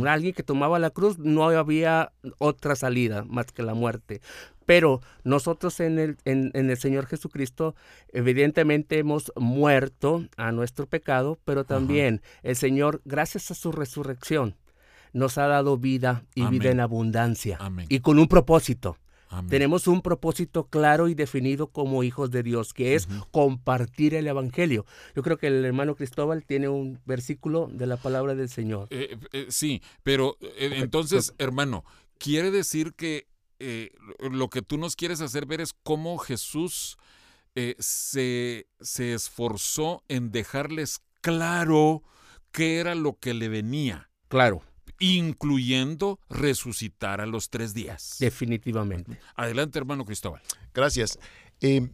[0.07, 4.21] Alguien que tomaba la cruz no había otra salida más que la muerte.
[4.67, 7.75] Pero nosotros en el, en, el Señor Jesucristo
[8.13, 14.57] evidentemente hemos muerto a nuestro pecado, pero también el Señor, gracias a su resurrección,
[15.13, 17.59] nos ha dado vida y vida en abundancia.
[17.61, 17.87] Amén.
[17.89, 18.97] Y con un propósito.
[19.29, 19.49] Amén.
[19.49, 24.87] Tenemos un propósito claro y definido como hijos de Dios, que es compartir el Evangelio.
[25.15, 28.89] Yo creo que el hermano Cristóbal tiene un versículo de la palabra del Señor.
[28.91, 31.85] Eh, eh, sí, pero eh, entonces, hermano,
[32.19, 33.29] quiere decir que
[34.19, 36.97] lo que tú nos quieres hacer ver es cómo Jesús
[37.79, 42.03] se, se esforzó en dejarles claro
[42.53, 44.63] qué era lo que le venía, Claro,
[45.01, 48.17] incluyendo resucitar a los tres días.
[48.21, 49.19] definitivamente.
[49.35, 50.41] Adelante, hermano Cristóbal.
[50.73, 51.19] Gracias.
[51.61, 51.89] Eh,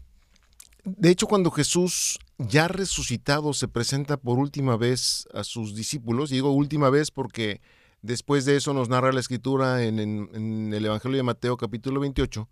[0.84, 6.34] de hecho, cuando Jesús ya resucitado se presenta por última vez a sus discípulos, y
[6.34, 7.60] digo última vez porque
[8.02, 12.00] después de eso nos narra la escritura en, en- en el Evangelio de Mateo capítulo
[12.00, 12.48] 28,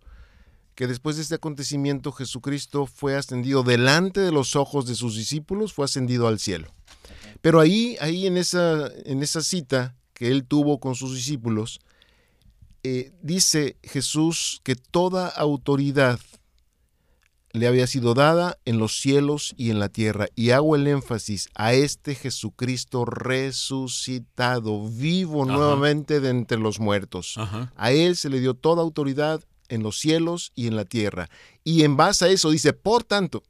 [0.73, 5.71] que después de este acontecimiento Jesucristo fue ascendido delante de los ojos de sus discípulos,
[5.71, 6.67] fue ascendido al cielo.
[7.41, 11.81] Pero ahí, ahí en esa, en esa cita que él tuvo con sus discípulos,
[12.83, 16.19] eh, dice Jesús que toda autoridad
[17.51, 20.27] le había sido dada en los cielos y en la tierra.
[20.35, 25.53] Y hago el énfasis a este Jesucristo resucitado, vivo Ajá.
[25.53, 27.35] nuevamente de entre los muertos.
[27.37, 27.73] Ajá.
[27.75, 31.29] A él se le dio toda autoridad en los cielos y en la tierra.
[31.63, 33.43] Y en base a eso dice, por tanto,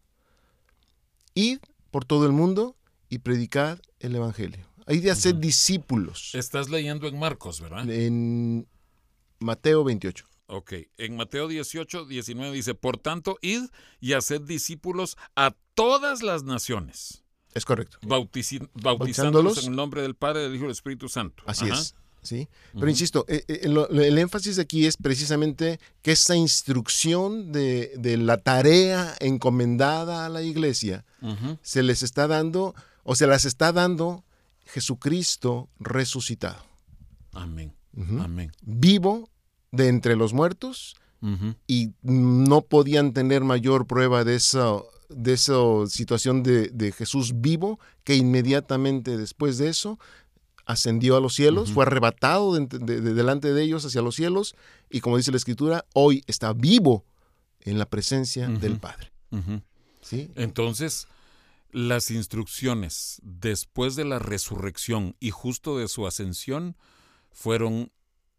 [1.34, 1.60] id
[1.92, 2.76] por todo el mundo
[3.10, 4.66] y predicad el Evangelio.
[4.86, 6.32] Hay de hacer discípulos.
[6.36, 7.90] Estás leyendo en Marcos, ¿verdad?
[7.90, 8.68] En
[9.40, 10.26] Mateo 28.
[10.48, 13.64] Ok, en Mateo 18, 19 dice, por tanto, id
[14.00, 17.24] y haced discípulos a todas las naciones,
[17.56, 17.98] Es correcto.
[18.04, 21.44] bautici- bautizándolos en el nombre del Padre, del Hijo y del Espíritu Santo.
[21.48, 21.82] Así Ajá.
[21.82, 21.96] es.
[22.22, 22.48] ¿sí?
[22.74, 28.18] Pero insisto, eh, eh, lo- el énfasis aquí es precisamente que esa instrucción de, de
[28.18, 31.06] la tarea encomendada a la iglesia
[31.64, 34.24] se les está dando, o se las está dando
[34.66, 36.64] Jesucristo resucitado.
[37.34, 37.74] Amén.
[38.22, 38.52] Amén.
[38.62, 39.30] Vivo
[39.72, 40.96] de entre los muertos
[41.66, 44.76] y no podían tener mayor prueba de esa,
[45.10, 45.56] de esa
[45.88, 49.98] situación de, de Jesús vivo que inmediatamente después de eso
[50.68, 54.56] ascendió a los cielos, fue arrebatado de, de- de delante de ellos hacia los cielos
[54.90, 57.06] y como dice la escritura, hoy está vivo
[57.62, 59.12] en la presencia del Padre.
[60.02, 60.30] ¿sí?
[60.36, 61.08] Entonces,
[61.76, 66.78] las instrucciones después de la resurrección y justo de su ascensión
[67.34, 67.92] fueron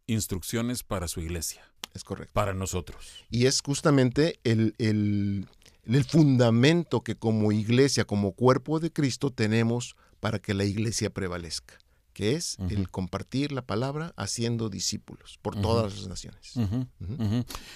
[0.07, 1.62] instrucciones para su iglesia,
[1.93, 2.32] Es correcto.
[2.32, 3.05] para nosotros.
[3.28, 5.47] Y es justamente el, el-
[5.84, 11.76] el fundamento que como iglesia, como cuerpo de Cristo tenemos para que la iglesia prevalezca,
[12.14, 16.55] que es el compartir la palabra haciendo discípulos por todas las naciones.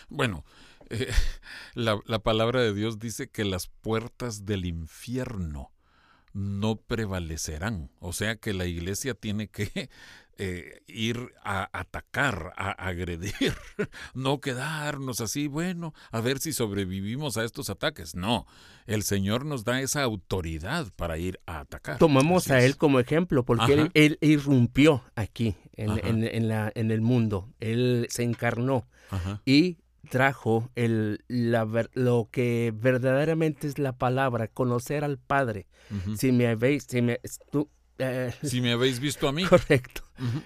[0.08, 0.44] Bueno,
[0.90, 1.08] eh,
[1.74, 5.72] la, la palabra de Dios dice que las puertas del infierno
[6.32, 7.90] no prevalecerán.
[7.98, 9.90] O sea que la iglesia tiene que
[10.38, 13.54] eh, ir a atacar, a agredir,
[14.14, 18.14] no quedarnos así, bueno, a ver si sobrevivimos a estos ataques.
[18.14, 18.46] No,
[18.86, 21.98] el Señor nos da esa autoridad para ir a atacar.
[21.98, 27.00] Tomamos a él como ejemplo porque él, irrumpió aquí en, en- en la- en el
[27.00, 27.52] mundo.
[27.60, 29.42] Él se encarnó Ajá.
[29.44, 29.78] y
[30.08, 35.66] trajo el, la lo que verdaderamente es la palabra, conocer al Padre.
[36.16, 37.20] Si me habéis, si me,
[37.50, 40.02] tú, eh, Si me habéis visto a mí, correcto,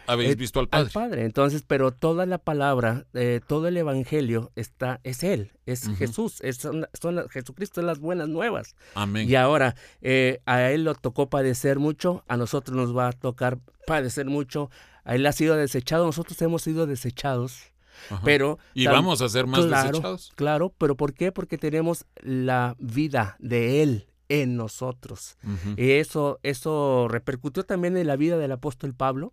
[0.06, 1.24] habéis Eh, visto al al Padre.
[1.24, 5.88] Entonces, pero toda la palabra, eh, todo el Evangelio está, es Él, es.
[5.96, 8.74] Jesús, es, son, son Jesucristo es las buenas nuevas.
[8.94, 9.28] Amén.
[9.28, 13.58] Y ahora, eh, a Él lo tocó padecer mucho, a nosotros nos va a tocar
[13.86, 14.70] padecer mucho,
[15.04, 17.73] a Él ha sido desechado, nosotros hemos sido desechados,
[18.10, 18.22] Ajá.
[18.24, 18.58] pero...
[18.74, 20.32] y vamos a ser más claro, desechados.
[20.34, 21.32] Claro, pero ¿por qué?
[21.32, 25.36] Porque tenemos la vida de Él en nosotros.
[25.76, 29.32] Y eso, eso repercutió también en la vida del apóstol Pablo,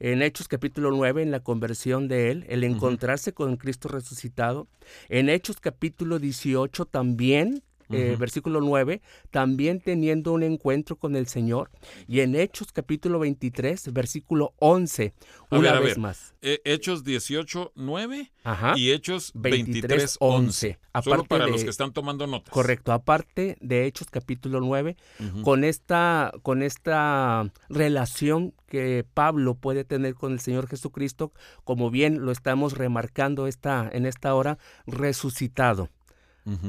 [0.00, 4.66] en Hechos capítulo 9, en la conversión de él, el encontrarse con Cristo resucitado.
[5.08, 11.70] En Hechos capítulo 18 también, eh, versículo 9, también teniendo un encuentro con el Señor.
[12.08, 15.14] Y en Hechos capítulo 23, versículo 11,
[15.50, 15.98] A una ver, vez ver.
[15.98, 16.34] más.
[16.42, 18.74] Eh, Hechos 18, 9 Ajá.
[18.76, 20.44] y Hechos 23, 23, 11.
[20.46, 20.78] 11.
[21.02, 22.52] Solo Aparte para de- los que están tomando notas.
[22.52, 25.42] Correcto, aparte de Hechos capítulo 9, Ujú.
[25.42, 31.32] con esta, con esta relación que Pablo puede tener con el Señor Jesucristo,
[31.64, 35.88] como bien lo estamos remarcando esta, en esta hora, resucitado.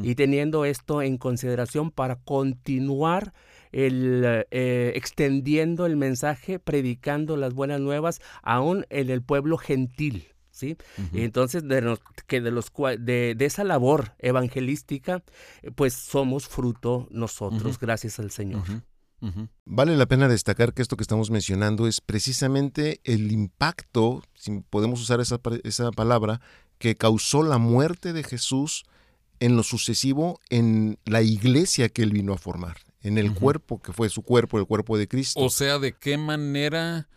[0.03, 3.33] Y teniendo esto en consideración para continuar
[3.73, 10.27] el, eh, extendiendo el mensaje, predicando las buenas nuevas, aún en el pueblo gentil.
[10.51, 10.77] ¿Sí?
[11.11, 15.21] Y entonces de, los- que de, los, de, de esa labor evangelística,
[15.61, 18.63] eh, pues somos fruto nosotros, gracias al Señor.
[19.65, 25.01] Vale la pena destacar que esto que estamos mencionando es precisamente el impacto, si podemos
[25.01, 26.39] usar esa, esa palabra,
[26.77, 28.85] que causó la muerte de Jesús
[29.39, 33.93] en lo sucesivo en la iglesia que él vino a formar, en el cuerpo que
[33.93, 35.39] fue su cuerpo, el cuerpo de Cristo.
[35.39, 37.07] O sea, de qué manera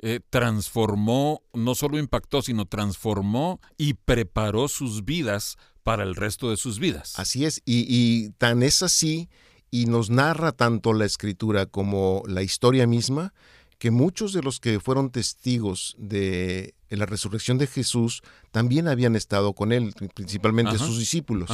[0.00, 6.56] eh, transformó, no solo impactó, sino transformó y preparó sus vidas para el resto de
[6.56, 7.18] sus vidas.
[7.18, 9.28] Así es, y, tan es así,
[9.70, 13.34] y nos narra tanto la escritura como la historia misma,
[13.78, 18.22] que muchos de los que fueron testigos de la resurrección de Jesús
[18.52, 21.50] también habían estado con él, principalmente sus discípulos.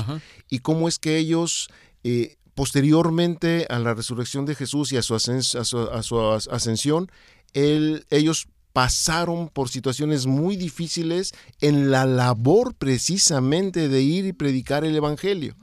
[0.50, 1.68] Y cómo es que ellos,
[2.04, 7.10] eh, posteriormente a la resurrección de Jesús y a su, ascensión,
[7.54, 14.96] ellos pasaron por situaciones muy difíciles en la labor precisamente de ir y predicar el
[14.96, 15.56] Evangelio.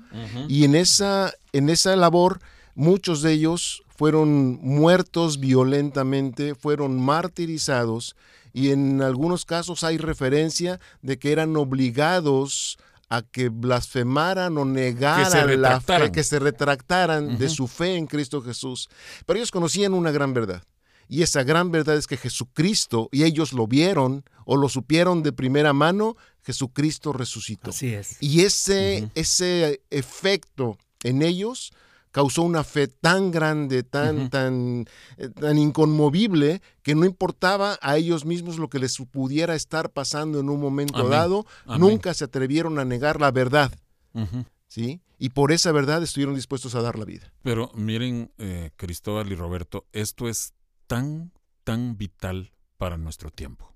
[0.47, 2.39] Y en esa, en esa labor,
[2.73, 8.15] muchos de ellos fueron muertos violentamente, fueron martirizados
[8.53, 12.77] y en algunos casos hay referencia de que eran obligados
[13.09, 18.41] a que blasfemaran o negaran la fe, que se retractaran de su fe en Cristo
[18.41, 18.87] Jesús.
[19.25, 20.63] Pero ellos conocían una gran verdad.
[21.07, 25.33] Y esa gran verdad es que Jesucristo, y ellos lo vieron o lo supieron de
[25.33, 27.71] primera mano, Jesucristo resucitó.
[27.71, 28.17] Así es.
[28.19, 31.71] Y ese, ese efecto en ellos
[32.11, 34.85] causó una fe tan grande, tan, tan,
[35.17, 40.39] eh, tan inconmovible, que no importaba a ellos mismos lo que les pudiera estar pasando
[40.39, 41.45] en un momento dado,
[41.77, 43.71] nunca se atrevieron a negar la verdad.
[44.67, 45.01] ¿Sí?
[45.17, 47.33] Y por esa verdad estuvieron dispuestos a dar la vida.
[47.41, 50.53] Pero miren, eh, Cristóbal y Roberto, esto es
[50.87, 51.31] tan,
[51.63, 53.75] tan vital para nuestro tiempo.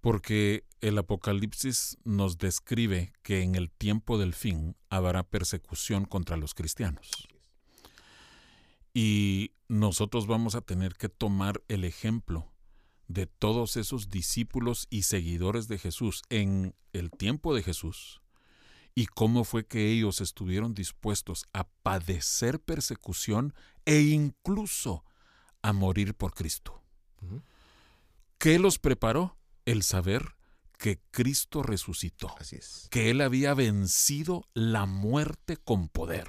[0.00, 6.54] Porque el Apocalipsis nos describe que en el tiempo del fin habrá persecución contra los
[6.54, 7.28] cristianos.
[8.92, 12.52] Y nosotros vamos a tener que tomar el ejemplo
[13.06, 18.20] de todos esos discípulos y seguidores de Jesús en el tiempo de Jesús
[18.94, 25.04] y cómo fue que ellos estuvieron dispuestos a padecer persecución e incluso
[25.62, 26.82] a morir por Cristo.
[28.38, 29.36] ¿Qué los preparó?
[29.64, 30.36] El saber
[30.80, 32.88] que Cristo resucitó, Así es.
[32.90, 36.26] que Él había vencido la muerte con poder.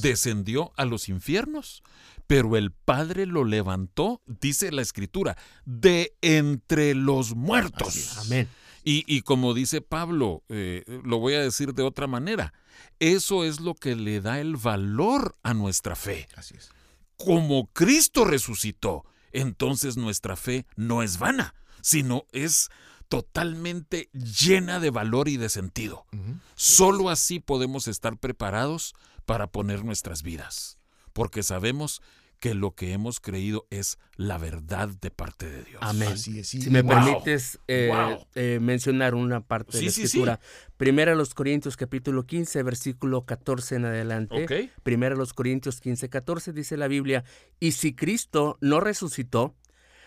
[0.00, 1.82] Descendió a los infiernos,
[2.28, 8.16] pero el Padre lo levantó, dice la Escritura, de entre los muertos.
[8.18, 8.48] Amén.
[8.82, 12.54] Y, como dice Pablo, eh, lo voy a decir de otra manera,
[13.00, 16.28] eso es lo que le da el valor a nuestra fe.
[16.36, 16.70] Así es.
[17.16, 22.70] Como Cristo resucitó, entonces nuestra fe no es vana, sino es
[23.10, 26.06] totalmente llena de valor y de sentido.
[26.54, 28.94] Solo así podemos estar preparados
[29.26, 30.78] para poner nuestras vidas,
[31.12, 32.00] porque sabemos
[32.38, 35.82] que lo que hemos creído es la verdad de parte de Dios.
[35.82, 36.16] Amén.
[36.16, 37.90] Si me permites eh,
[38.36, 40.40] eh, mencionar una parte de la escritura.
[40.76, 44.70] Primera los Corintios capítulo 15, versículo 14 en adelante.
[44.84, 47.24] Primera los Corintios 15, 14 dice la Biblia,
[47.58, 49.56] y si Cristo no resucitó,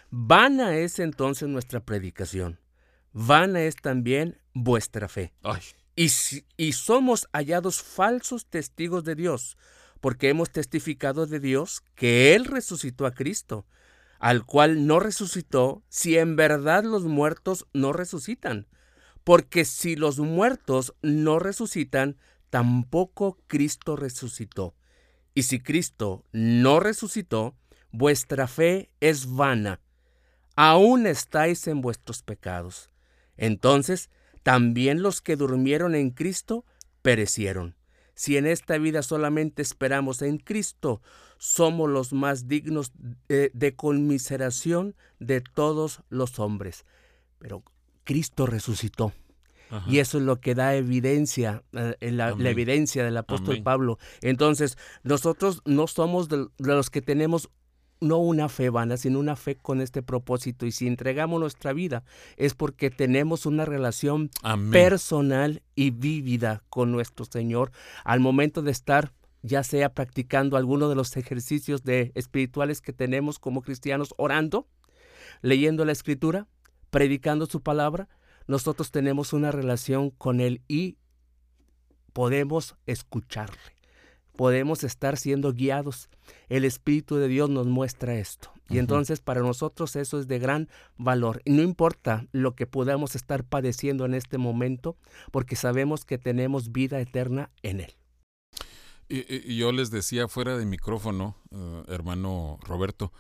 [0.10, 2.62] vana es entonces nuestra predicación
[3.14, 5.32] vana es también vuestra fe.
[5.95, 6.09] Y,
[6.57, 9.57] y somos hallados falsos testigos de Dios,
[10.01, 13.66] porque hemos testificado de Dios que Él resucitó a Cristo,
[14.20, 18.68] al cual no resucitó si en verdad los muertos no resucitan.
[19.24, 22.18] Porque si los muertos no resucitan,
[22.49, 24.76] tampoco Cristo resucitó.
[25.34, 27.55] Y si Cristo no resucitó,
[27.91, 29.80] vuestra fe es vana.
[30.55, 32.92] Aún estáis en vuestros pecados.
[33.38, 34.09] Entonces,
[34.43, 36.65] también los que durmieron en Cristo
[37.01, 37.75] perecieron.
[38.15, 41.01] Si en esta vida solamente esperamos en Cristo,
[41.38, 42.91] somos los más dignos
[43.27, 46.86] de, conmiseración de todos los hombres.
[47.39, 47.63] Pero
[48.03, 49.13] Cristo resucitó.
[49.88, 53.97] Y eso es lo que da evidencia, eh, la, evidencia del apóstol Pablo.
[54.21, 57.49] Entonces, nosotros no somos de los que tenemos
[57.99, 60.65] no una fe vana, sino una fe con este propósito.
[60.65, 62.03] Y si entregamos nuestra vida
[62.37, 64.29] es porque tenemos una relación
[64.71, 67.71] personal y vívida con nuestro Señor.
[68.03, 73.39] Al momento de estar ya sea practicando alguno de los ejercicios de espirituales que tenemos
[73.39, 74.67] como cristianos, orando,
[75.41, 76.47] leyendo la escritura,
[76.89, 78.07] predicando su palabra,
[78.47, 80.97] nosotros tenemos una relación con Él y
[82.13, 83.82] podemos escucharle
[84.36, 86.09] podemos estar siendo guiados.
[86.49, 88.51] El Espíritu de Dios nos muestra esto.
[88.69, 91.41] Y entonces para nosotros eso es de gran valor.
[91.45, 94.97] Y no importa lo que podamos estar padeciendo en este momento,
[95.31, 97.93] porque sabemos que tenemos vida eterna en Él.
[99.09, 103.11] Y, yo les decía fuera de micrófono, eh, hermano Roberto,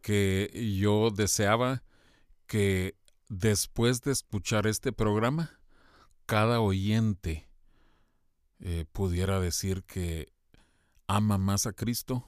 [0.00, 0.50] que
[0.80, 1.84] yo deseaba
[2.46, 2.96] que
[3.28, 5.60] después de escuchar este programa,
[6.26, 7.48] cada oyente
[8.60, 10.32] eh, pudiera decir que
[11.08, 12.24] ama más a Cristo,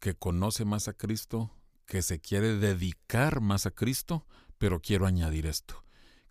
[0.00, 1.52] que conoce más a Cristo,
[1.86, 4.26] que se quiere dedicar más a Cristo,
[4.58, 5.84] pero quiero añadir esto,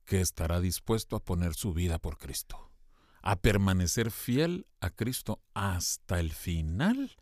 [0.03, 2.71] que estará dispuesto a poner su vida por Cristo,
[3.21, 7.15] a permanecer fiel a Cristo hasta el final.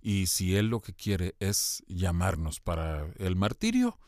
[0.00, 4.00] Y si Él lo que quiere es llamarnos para el martirio,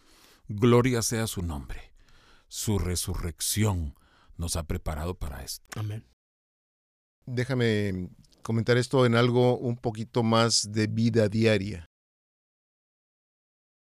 [0.48, 1.92] gloria sea su nombre.
[2.48, 3.94] Su resurrección
[4.36, 5.78] nos ha preparado para esto.
[5.78, 6.04] Amén.
[7.26, 8.10] Déjame
[8.44, 11.86] comentar esto en algo un poquito más de vida diaria.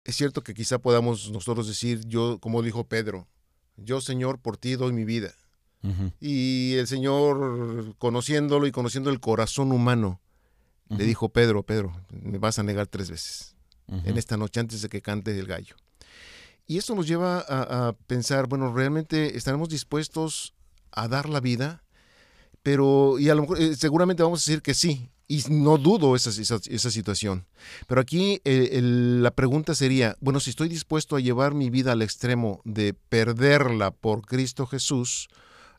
[0.03, 3.27] Es cierto que quizá podamos nosotros decir, yo, como dijo Pedro,
[3.75, 5.35] yo Señor, por ti doy mi vida.
[6.19, 10.19] Y el Señor, conociéndolo y conociendo el corazón humano,
[10.89, 13.55] le dijo, Pedro, Pedro, me vas a negar tres veces
[13.87, 15.75] en esta noche antes de que cante el gallo.
[16.65, 20.53] Y esto nos lleva a, a pensar, bueno, ¿realmente estaremos dispuestos
[20.91, 21.83] a dar la vida?
[22.63, 26.15] Pero y a lo mejor eh, seguramente vamos a decir que sí, y no dudo
[26.15, 27.45] esa, esa, situación.
[27.87, 32.01] Pero aquí eh, la pregunta sería, bueno, si estoy dispuesto a llevar mi vida al
[32.01, 35.27] extremo de perderla por Cristo Jesús,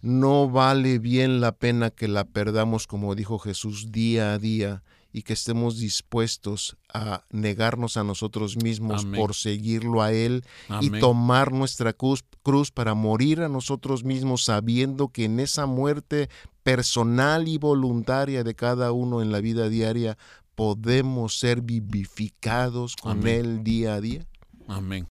[0.03, 5.23] no vale bien la pena que la perdamos, como dijo Jesús, día a día y
[5.23, 10.45] que estemos dispuestos a negarnos a nosotros mismos por seguirlo a Él
[10.81, 16.29] y tomar nuestra cruz, cruz para morir a nosotros mismos sabiendo que en esa muerte
[16.69, 20.19] personal y voluntaria de cada uno en la vida diaria
[20.55, 24.27] podemos ser vivificados con Él día a día.
[24.67, 25.09] Amén.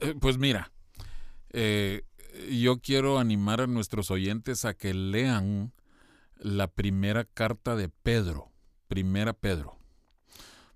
[0.00, 0.72] Eh, pues mira,
[1.50, 2.02] eh,
[2.50, 5.72] yo quiero animar a nuestros oyentes a que lean
[6.36, 8.50] la primera carta de Pedro
[8.88, 9.78] Primera Pedro.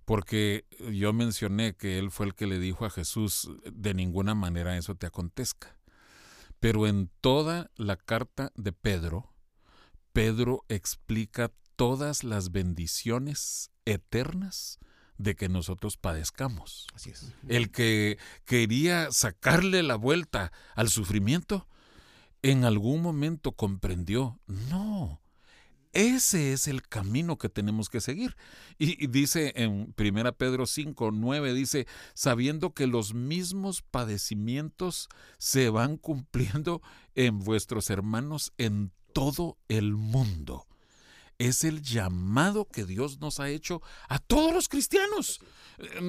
[0.05, 4.79] Porque yo mencioné que él fue el que le dijo a Jesús, de ninguna manera
[4.79, 5.77] eso te acontezca.
[6.61, 9.36] Pero en toda la carta de Pedro,
[10.17, 14.79] Pedro explica todas las bendiciones eternas
[15.19, 16.87] de que nosotros padezcamos.
[16.95, 17.35] Así es.
[17.49, 21.69] El que quería sacarle la vuelta al sufrimiento,
[22.41, 25.21] en algún momento comprendió, no,
[25.93, 28.39] ese es el camino que tenemos que seguir.
[28.79, 35.99] Y, dice en 1 Pedro 5, 9, dice, sabiendo que los mismos padecimientos se van
[35.99, 36.81] cumpliendo
[37.15, 40.67] en vuestros hermanos en todo el mundo
[41.39, 45.41] es el llamado que Dios nos ha hecho a todos los cristianos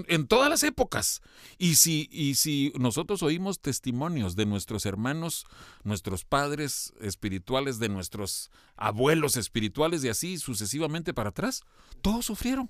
[0.10, 1.22] en, todas las épocas.
[1.58, 5.46] Y si, y si nosotros oímos testimonios de nuestros hermanos,
[5.86, 11.62] nuestros padres espirituales, de nuestros abuelos espirituales y así sucesivamente para atrás,
[12.02, 12.70] todos sufrieron.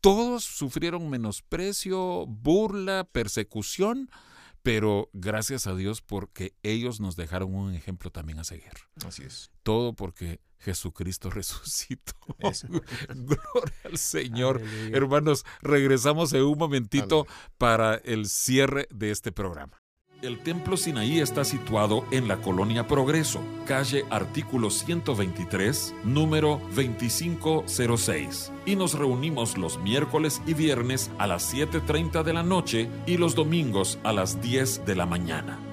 [0.00, 4.08] Todos sufrieron menosprecio, burla, persecución,
[4.62, 8.72] pero gracias a Dios porque ellos nos dejaron un ejemplo también a seguir.
[9.06, 9.50] Así es.
[9.62, 12.12] Todo porque Jesucristo resucitó.
[12.38, 14.60] Gloria al Señor.
[14.92, 17.26] Hermanos, regresamos en un momentito
[17.58, 19.79] para el cierre de este programa.
[20.22, 28.52] El Templo Sinaí está situado en la Colonia Progreso, calle artículo 123, número 2506.
[28.66, 33.34] Y nos reunimos los miércoles y viernes a las 7.30 de la noche y los
[33.34, 35.69] domingos a las 10 de la mañana.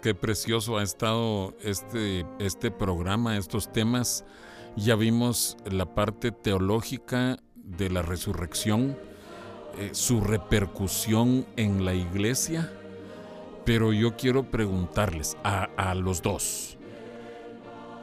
[0.00, 4.24] Qué precioso ha estado este, este programa, estos temas.
[4.76, 8.96] Ya vimos la parte teológica de la resurrección,
[9.78, 12.72] eh, su repercusión en la iglesia,
[13.64, 16.78] pero yo quiero preguntarles a, a los dos,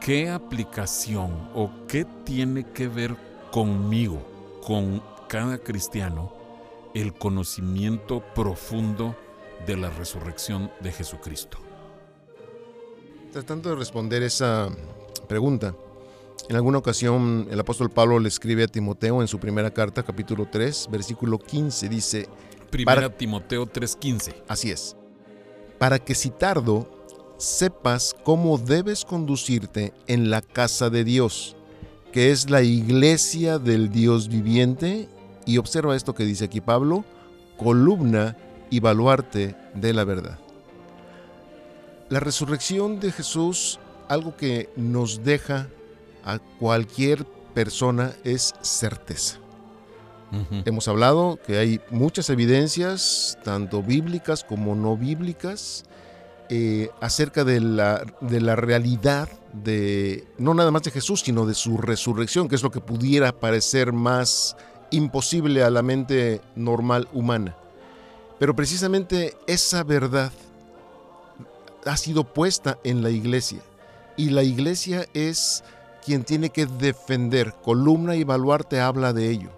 [0.02, 3.16] ¿qué aplicación o qué tiene que ver
[3.52, 4.22] conmigo,
[4.62, 6.34] con cada cristiano,
[6.94, 9.16] el conocimiento profundo
[9.66, 11.58] de la resurrección de Jesucristo?
[13.32, 14.70] Tratando de responder esa
[15.28, 15.74] pregunta,
[16.50, 20.48] en alguna ocasión el apóstol Pablo le escribe a Timoteo en su primera carta, capítulo
[20.52, 22.28] 3, versículo 15, dice...
[22.70, 24.34] Primera Timoteo 3:15.
[24.48, 24.96] Así es.
[25.78, 26.90] Para que si tardo,
[27.38, 31.58] sepas cómo debes conducirte en la casa de Dios,
[32.14, 35.10] que es la iglesia del Dios viviente,
[35.46, 37.04] y observa esto que dice aquí Pablo,
[37.58, 38.38] columna
[38.72, 40.40] y baluarte de la verdad.
[42.10, 45.68] La resurrección de Jesús, algo que nos deja
[46.26, 49.38] a cualquier persona es certeza.
[50.64, 55.84] Hemos hablado que hay muchas evidencias, tanto bíblicas como no bíblicas,
[56.48, 61.54] eh, acerca de la, de la realidad de, no nada más de Jesús, sino de
[61.54, 64.56] su resurrección, que es lo que pudiera parecer más
[64.90, 67.58] imposible a la mente normal humana.
[68.42, 70.32] Pero precisamente esa verdad
[71.86, 73.62] ha sido puesta en la iglesia.
[74.18, 75.64] Y la iglesia es
[76.04, 77.54] quien tiene que defender.
[77.64, 79.52] Columna y baluarte habla de ello.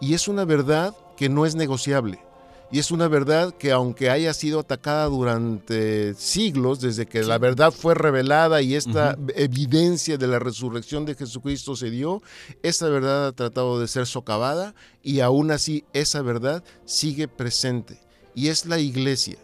[0.00, 2.18] Y es una verdad que no es negociable.
[2.72, 7.72] Y es una verdad que aunque haya sido atacada durante siglos, desde que la verdad
[7.72, 12.22] fue revelada y esta evidencia de la resurrección de Jesucristo se dio,
[12.62, 18.03] esa verdad ha tratado de ser socavada y aún así esa verdad sigue presente.
[18.34, 19.38] Y es la iglesia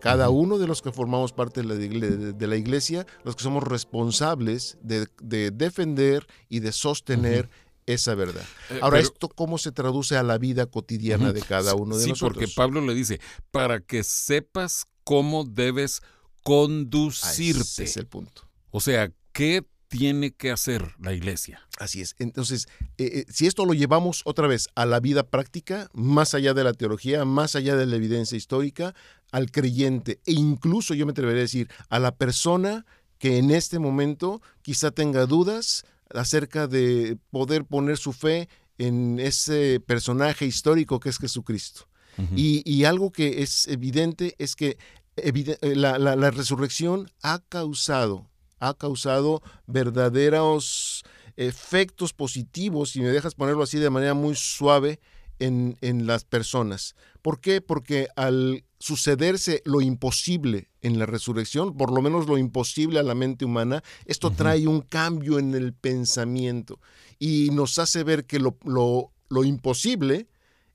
[0.00, 5.06] cada uno de los que formamos parte de la, iglesia, los que somos responsables de,
[5.52, 7.48] defender y de sostener
[7.86, 8.44] esa verdad.
[8.70, 12.18] Eh, Ahora, ¿esto cómo se traduce a la vida cotidiana de cada uno de nosotros?
[12.18, 16.00] Sí, porque Pablo le dice, para que sepas cómo debes
[16.42, 17.60] conducirte.
[17.60, 18.48] ese es el punto.
[18.70, 21.66] O sea, ¿qué tiene que hacer la iglesia.
[21.78, 22.14] Así es.
[22.20, 26.54] Entonces, eh, eh, si esto lo llevamos otra vez a la vida práctica, más allá
[26.54, 28.94] de la teología, más allá de la evidencia histórica,
[29.32, 32.86] al creyente e incluso yo me atrevería a decir a la persona
[33.18, 35.84] que en este momento quizá tenga dudas
[36.14, 41.88] acerca de poder poner su fe en ese personaje histórico que es Jesucristo.
[42.36, 44.76] y, algo que es evidente es que
[45.16, 48.29] eh, la resurrección ha causado
[48.60, 51.02] ha causado verdaderos
[51.36, 55.00] efectos positivos, si me dejas ponerlo así de manera muy suave,
[55.40, 56.94] en, las personas.
[57.22, 57.60] ¿Por qué?
[57.60, 63.14] Porque al sucederse lo imposible en la resurrección, por lo menos lo imposible a la
[63.14, 66.78] mente humana, esto trae un cambio en el pensamiento
[67.18, 70.28] y nos hace ver que lo, lo, imposible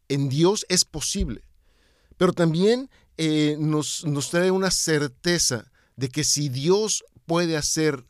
[0.10, 1.42] en Dios es posible.
[2.18, 8.06] Pero también eh, nos, nos trae una certeza de que si Dios puede hacer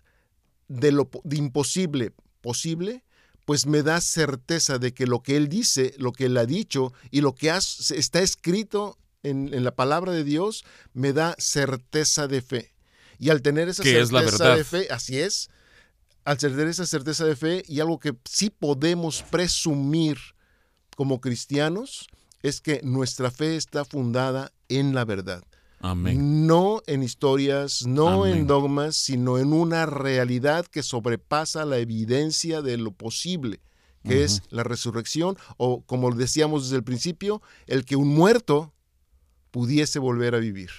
[0.68, 3.03] de lo imposible posible,
[3.45, 6.93] pues me da certeza de que lo que él dice, lo que él ha dicho
[7.11, 10.63] y lo que está escrito en, la palabra de Dios,
[10.93, 12.74] me da certeza de fe.
[13.18, 15.49] Y al tener esa certeza de fe, así es,
[16.24, 20.18] al tener esa certeza de fe y algo que sí podemos presumir
[20.95, 22.07] como cristianos,
[22.41, 25.43] es que nuestra fe está fundada en la verdad.
[26.15, 32.77] No en historias, no en dogmas, sino en una realidad que sobrepasa la evidencia de
[32.77, 33.61] lo posible,
[34.03, 38.73] que es la resurrección, o como decíamos desde el principio, el que un muerto
[39.51, 40.69] pudiese volver a vivir.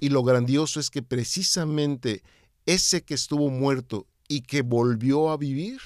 [0.00, 2.22] Y lo grandioso es que precisamente
[2.66, 5.80] ese que estuvo muerto y que volvió a vivir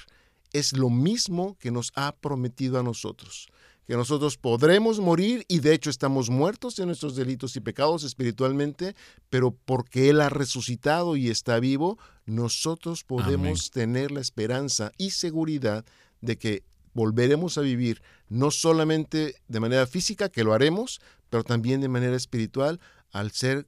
[0.51, 3.47] es lo mismo que nos ha prometido a nosotros
[3.87, 8.95] que nosotros podremos morir y de hecho estamos muertos de nuestros delitos y pecados espiritualmente,
[9.29, 15.85] pero porque Él ha resucitado y está vivo, nosotros podemos tener la esperanza y seguridad
[16.21, 16.63] de que
[16.93, 22.15] volveremos a vivir no solamente de manera física, que lo haremos, pero también de manera
[22.15, 22.79] espiritual
[23.11, 23.65] al ser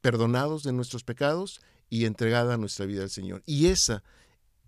[0.00, 3.42] perdonados de nuestros pecados y entregada nuestra vida al Señor.
[3.46, 4.02] Y esa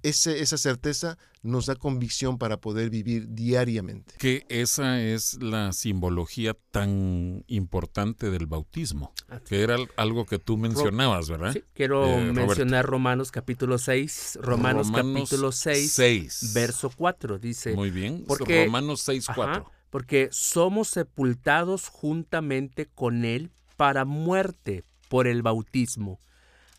[0.09, 4.15] esa certeza nos da convicción para poder vivir diariamente.
[4.19, 9.13] Que esa es la simbología tan importante del bautismo,
[9.49, 11.53] que era algo que tú mencionabas, ¿verdad?
[11.53, 17.75] Sí, quiero eh, mencionar Romanos capítulo 6, Romanos, capítulo 6, verso 4, dice.
[17.75, 19.71] Muy bien, porque, Romanos 6, 4.
[19.91, 26.21] porque somos sepultados juntamente con Él para muerte por el bautismo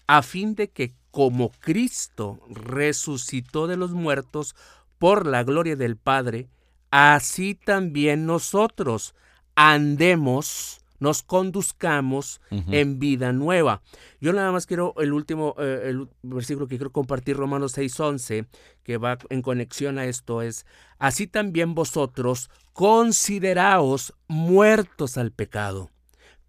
[0.07, 4.55] a fin de que como Cristo resucitó de los muertos
[4.99, 6.49] por la gloria del Padre,
[6.91, 9.15] así también nosotros
[9.55, 13.81] andemos, nos conduzcamos en vida nueva.
[14.19, 18.47] Yo nada más quiero el último eh, el versículo que quiero compartir, Romanos 6:11,
[18.83, 20.65] que va en conexión a esto, es,
[20.97, 25.91] así también vosotros consideraos muertos al pecado,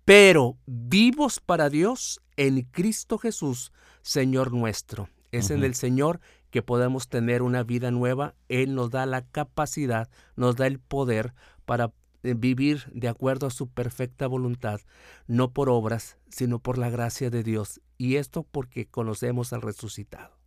[0.04, 5.10] pero vivos para Dios en Cristo Jesús, Señor nuestro.
[5.32, 6.20] Es en el Señor
[6.50, 8.34] que podemos tener una vida nueva.
[8.48, 11.34] Él nos da la capacidad, nos da el poder
[11.66, 14.80] para eh, vivir de acuerdo a su perfecta voluntad,
[15.26, 17.82] no por obras, sino por la gracia de Dios.
[17.98, 20.38] Y esto porque conocemos al resucitado.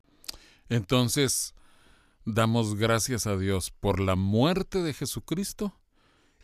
[0.69, 1.53] Entonces,
[2.25, 5.77] damos gracias a Dios por la muerte de Jesucristo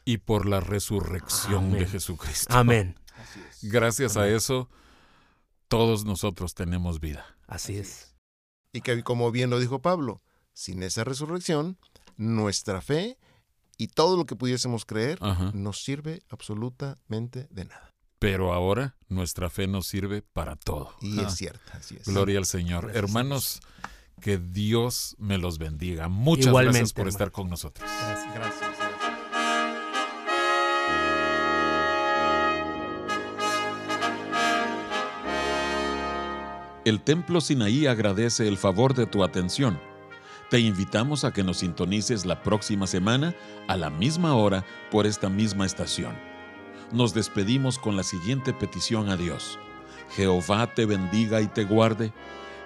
[0.03, 2.53] y por la resurrección de Jesucristo.
[2.53, 2.99] Amén.
[3.63, 4.69] Gracias a eso
[5.67, 7.25] todos nosotros tenemos vida.
[7.47, 8.15] Así es.
[8.73, 10.21] Y que como bien lo dijo Pablo,
[10.53, 11.77] sin esa resurrección,
[12.15, 13.17] nuestra fe
[13.77, 15.19] y todo lo que pudiésemos creer
[15.53, 17.93] nos sirve absolutamente de nada.
[18.19, 20.95] Pero ahora nuestra fe nos sirve para todo.
[21.01, 22.07] Y es cierto, así es.
[22.07, 22.91] Gloria al Señor.
[22.95, 23.61] Hermanos,
[24.21, 26.07] que Dios me los bendiga.
[26.07, 27.87] Muchas gracias por estar con nosotros.
[27.87, 28.33] Gracias.
[28.33, 28.86] gracias.
[36.87, 39.77] El Templo Sinaí agradece el favor de tu atención.
[40.49, 43.35] Te invitamos a que nos sintonices la próxima semana
[43.67, 46.17] a la misma hora por esta misma estación.
[46.93, 49.59] Nos despedimos con la siguiente petición a Dios.
[50.15, 52.13] Jehová te bendiga y te guarde.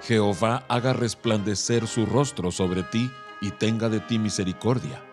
[0.03, 3.09] Jehová haga resplandecer su rostro sobre ti
[3.41, 5.03] y tenga de ti misericordia.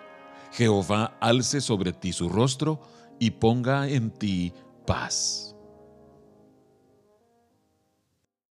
[0.53, 2.83] Jehová alce sobre ti su rostro
[3.19, 4.53] y ponga en ti
[4.87, 5.48] paz.